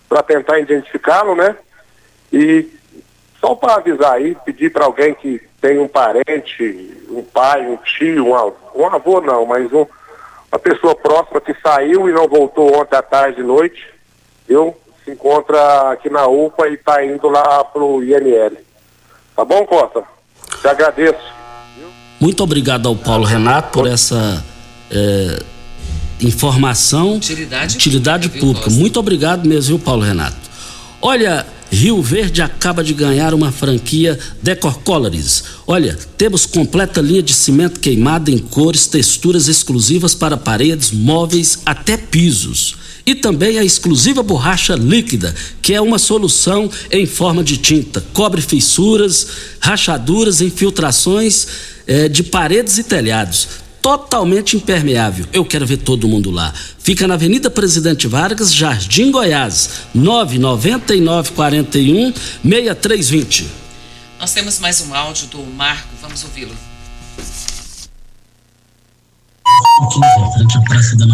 para 0.09 0.22
tentar 0.24 0.59
identificá-lo, 0.59 1.36
né? 1.36 1.55
E 2.34 2.68
só 3.39 3.55
para 3.55 3.76
avisar 3.76 4.14
aí, 4.14 4.36
pedir 4.43 4.72
para 4.72 4.86
alguém 4.86 5.14
que 5.14 5.41
tem 5.62 5.80
um 5.80 5.88
parente, 5.88 7.05
um 7.09 7.24
pai, 7.24 7.66
um 7.66 7.78
tio, 7.78 8.28
um 8.28 8.36
avô, 8.36 8.55
um 8.76 8.86
avô 8.88 9.22
não, 9.22 9.45
mas 9.45 9.72
um, 9.72 9.86
uma 10.51 10.59
pessoa 10.59 10.95
próxima 10.95 11.39
que 11.39 11.55
saiu 11.61 12.09
e 12.09 12.11
não 12.11 12.27
voltou 12.27 12.81
ontem 12.81 12.95
à 12.95 13.01
tarde 13.01 13.39
e 13.39 13.43
noite, 13.43 13.87
eu 14.49 14.77
se 15.03 15.11
encontra 15.11 15.91
aqui 15.91 16.09
na 16.09 16.27
UPA 16.27 16.67
e 16.67 16.73
está 16.73 17.03
indo 17.05 17.29
lá 17.29 17.63
para 17.63 17.81
o 17.81 18.03
INL. 18.03 18.57
Tá 19.35 19.45
bom, 19.45 19.65
Costa? 19.65 20.03
Te 20.61 20.67
agradeço. 20.67 21.41
Muito 22.19 22.43
obrigado 22.43 22.87
ao 22.87 22.95
Paulo 22.95 23.23
Renato 23.23 23.71
por 23.71 23.87
essa 23.87 24.43
é, 24.91 25.41
informação. 26.21 27.15
Utilidade, 27.15 27.75
utilidade 27.75 28.29
pública. 28.29 28.65
pública 28.65 28.69
Muito 28.69 28.99
obrigado 28.99 29.47
mesmo, 29.47 29.77
viu, 29.77 29.85
Paulo 29.85 30.03
Renato? 30.03 30.50
Olha, 31.01 31.47
Rio 31.71 31.99
Verde 31.99 32.43
acaba 32.43 32.83
de 32.83 32.93
ganhar 32.93 33.33
uma 33.33 33.51
franquia 33.51 34.19
Decor 34.43 34.79
Colors. 34.81 35.43
Olha, 35.65 35.97
temos 36.15 36.45
completa 36.45 37.01
linha 37.01 37.23
de 37.23 37.33
cimento 37.33 37.79
queimado 37.79 38.29
em 38.29 38.37
cores, 38.37 38.85
texturas 38.85 39.47
exclusivas 39.47 40.13
para 40.13 40.37
paredes, 40.37 40.91
móveis, 40.91 41.59
até 41.65 41.97
pisos. 41.97 42.75
E 43.03 43.15
também 43.15 43.57
a 43.57 43.63
exclusiva 43.63 44.21
borracha 44.21 44.75
líquida, 44.75 45.33
que 45.59 45.73
é 45.73 45.81
uma 45.81 45.97
solução 45.97 46.69
em 46.91 47.07
forma 47.07 47.43
de 47.43 47.57
tinta. 47.57 48.03
Cobre 48.13 48.41
fissuras, 48.41 49.27
rachaduras, 49.59 50.39
infiltrações 50.39 51.47
eh, 51.87 52.09
de 52.09 52.21
paredes 52.21 52.77
e 52.77 52.83
telhados. 52.83 53.47
Totalmente 53.81 54.55
impermeável. 54.55 55.25
Eu 55.33 55.43
quero 55.43 55.65
ver 55.65 55.77
todo 55.77 56.07
mundo 56.07 56.29
lá. 56.29 56.53
Fica 56.91 57.07
na 57.07 57.13
Avenida 57.13 57.49
Presidente 57.49 58.05
Vargas, 58.05 58.53
Jardim 58.53 59.11
Goiás, 59.11 59.85
99941 59.95 62.13
6320. 62.43 63.47
Nós 64.19 64.33
temos 64.33 64.59
mais 64.59 64.81
um 64.81 64.93
áudio 64.93 65.27
do 65.27 65.41
Marco, 65.41 65.87
vamos 66.01 66.21
ouvi-lo. 66.25 66.51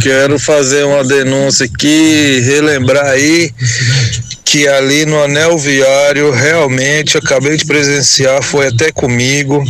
Quero 0.02 0.40
fazer 0.40 0.84
uma 0.84 1.04
denúncia 1.04 1.68
aqui, 1.68 2.40
relembrar 2.40 3.06
aí 3.06 3.54
que 4.44 4.68
ali 4.68 5.06
no 5.06 5.22
anel 5.22 5.60
viário 5.60 6.32
realmente 6.32 7.20
acabei 7.20 7.56
de 7.56 7.66
presenciar, 7.66 8.42
foi 8.42 8.66
até 8.66 8.92
comigo. 8.92 9.64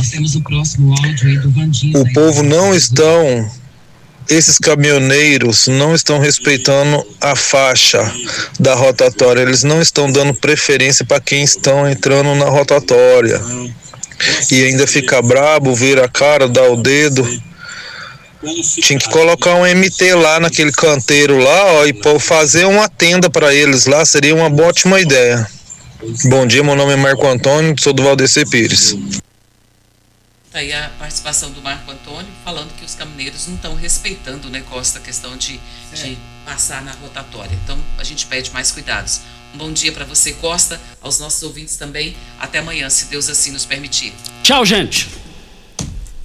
O 1.93 2.13
povo 2.13 2.43
não 2.43 2.73
estão 2.73 3.51
esses 4.29 4.57
caminhoneiros 4.57 5.67
não 5.67 5.95
estão 5.95 6.19
respeitando 6.19 7.05
a 7.21 7.35
faixa 7.35 8.11
da 8.59 8.75
rotatória, 8.75 9.41
eles 9.41 9.63
não 9.63 9.81
estão 9.81 10.11
dando 10.11 10.33
preferência 10.33 11.05
para 11.05 11.21
quem 11.21 11.43
estão 11.43 11.89
entrando 11.89 12.35
na 12.35 12.45
rotatória. 12.45 13.41
E 14.51 14.65
ainda 14.65 14.87
fica 14.87 15.21
brabo, 15.21 15.75
vira 15.75 16.05
a 16.05 16.09
cara, 16.09 16.47
dá 16.47 16.63
o 16.63 16.75
dedo. 16.75 17.25
Tinha 18.81 18.99
que 18.99 19.09
colocar 19.09 19.55
um 19.55 19.65
MT 19.65 20.13
lá 20.15 20.39
naquele 20.39 20.71
canteiro 20.71 21.37
lá, 21.37 21.65
ó, 21.73 21.85
e 21.85 21.93
fazer 22.19 22.65
uma 22.65 22.87
tenda 22.87 23.29
para 23.29 23.53
eles 23.53 23.85
lá, 23.85 24.05
seria 24.05 24.35
uma 24.35 24.47
ótima 24.63 24.99
ideia. 24.99 25.47
Bom 26.25 26.45
dia, 26.45 26.63
meu 26.63 26.75
nome 26.75 26.93
é 26.93 26.95
Marco 26.95 27.27
Antônio, 27.27 27.75
sou 27.79 27.93
do 27.93 28.03
Valdeci 28.03 28.45
Pires. 28.45 28.95
Tá 30.57 30.61
aí 30.61 30.73
a 30.73 30.89
participação 30.97 31.51
do 31.51 31.61
Marco 31.61 31.91
Antônio 31.91 32.31
falando 32.43 32.75
que 32.75 32.83
os 32.83 32.95
caminhoneiros 32.95 33.45
não 33.45 33.53
estão 33.53 33.75
respeitando, 33.75 34.49
né, 34.49 34.63
Costa, 34.67 34.97
a 34.97 35.01
questão 35.03 35.37
de, 35.37 35.59
de 35.93 36.17
passar 36.43 36.83
na 36.83 36.93
rotatória. 36.93 37.55
Então 37.63 37.77
a 37.95 38.03
gente 38.03 38.25
pede 38.25 38.49
mais 38.49 38.71
cuidados. 38.71 39.21
Um 39.53 39.59
bom 39.59 39.71
dia 39.71 39.91
para 39.91 40.03
você, 40.03 40.33
Costa, 40.33 40.81
aos 40.99 41.19
nossos 41.19 41.43
ouvintes 41.43 41.75
também. 41.75 42.17
Até 42.39 42.57
amanhã, 42.57 42.89
se 42.89 43.05
Deus 43.05 43.29
assim 43.29 43.51
nos 43.51 43.65
permitir. 43.65 44.11
Tchau, 44.41 44.65
gente. 44.65 45.26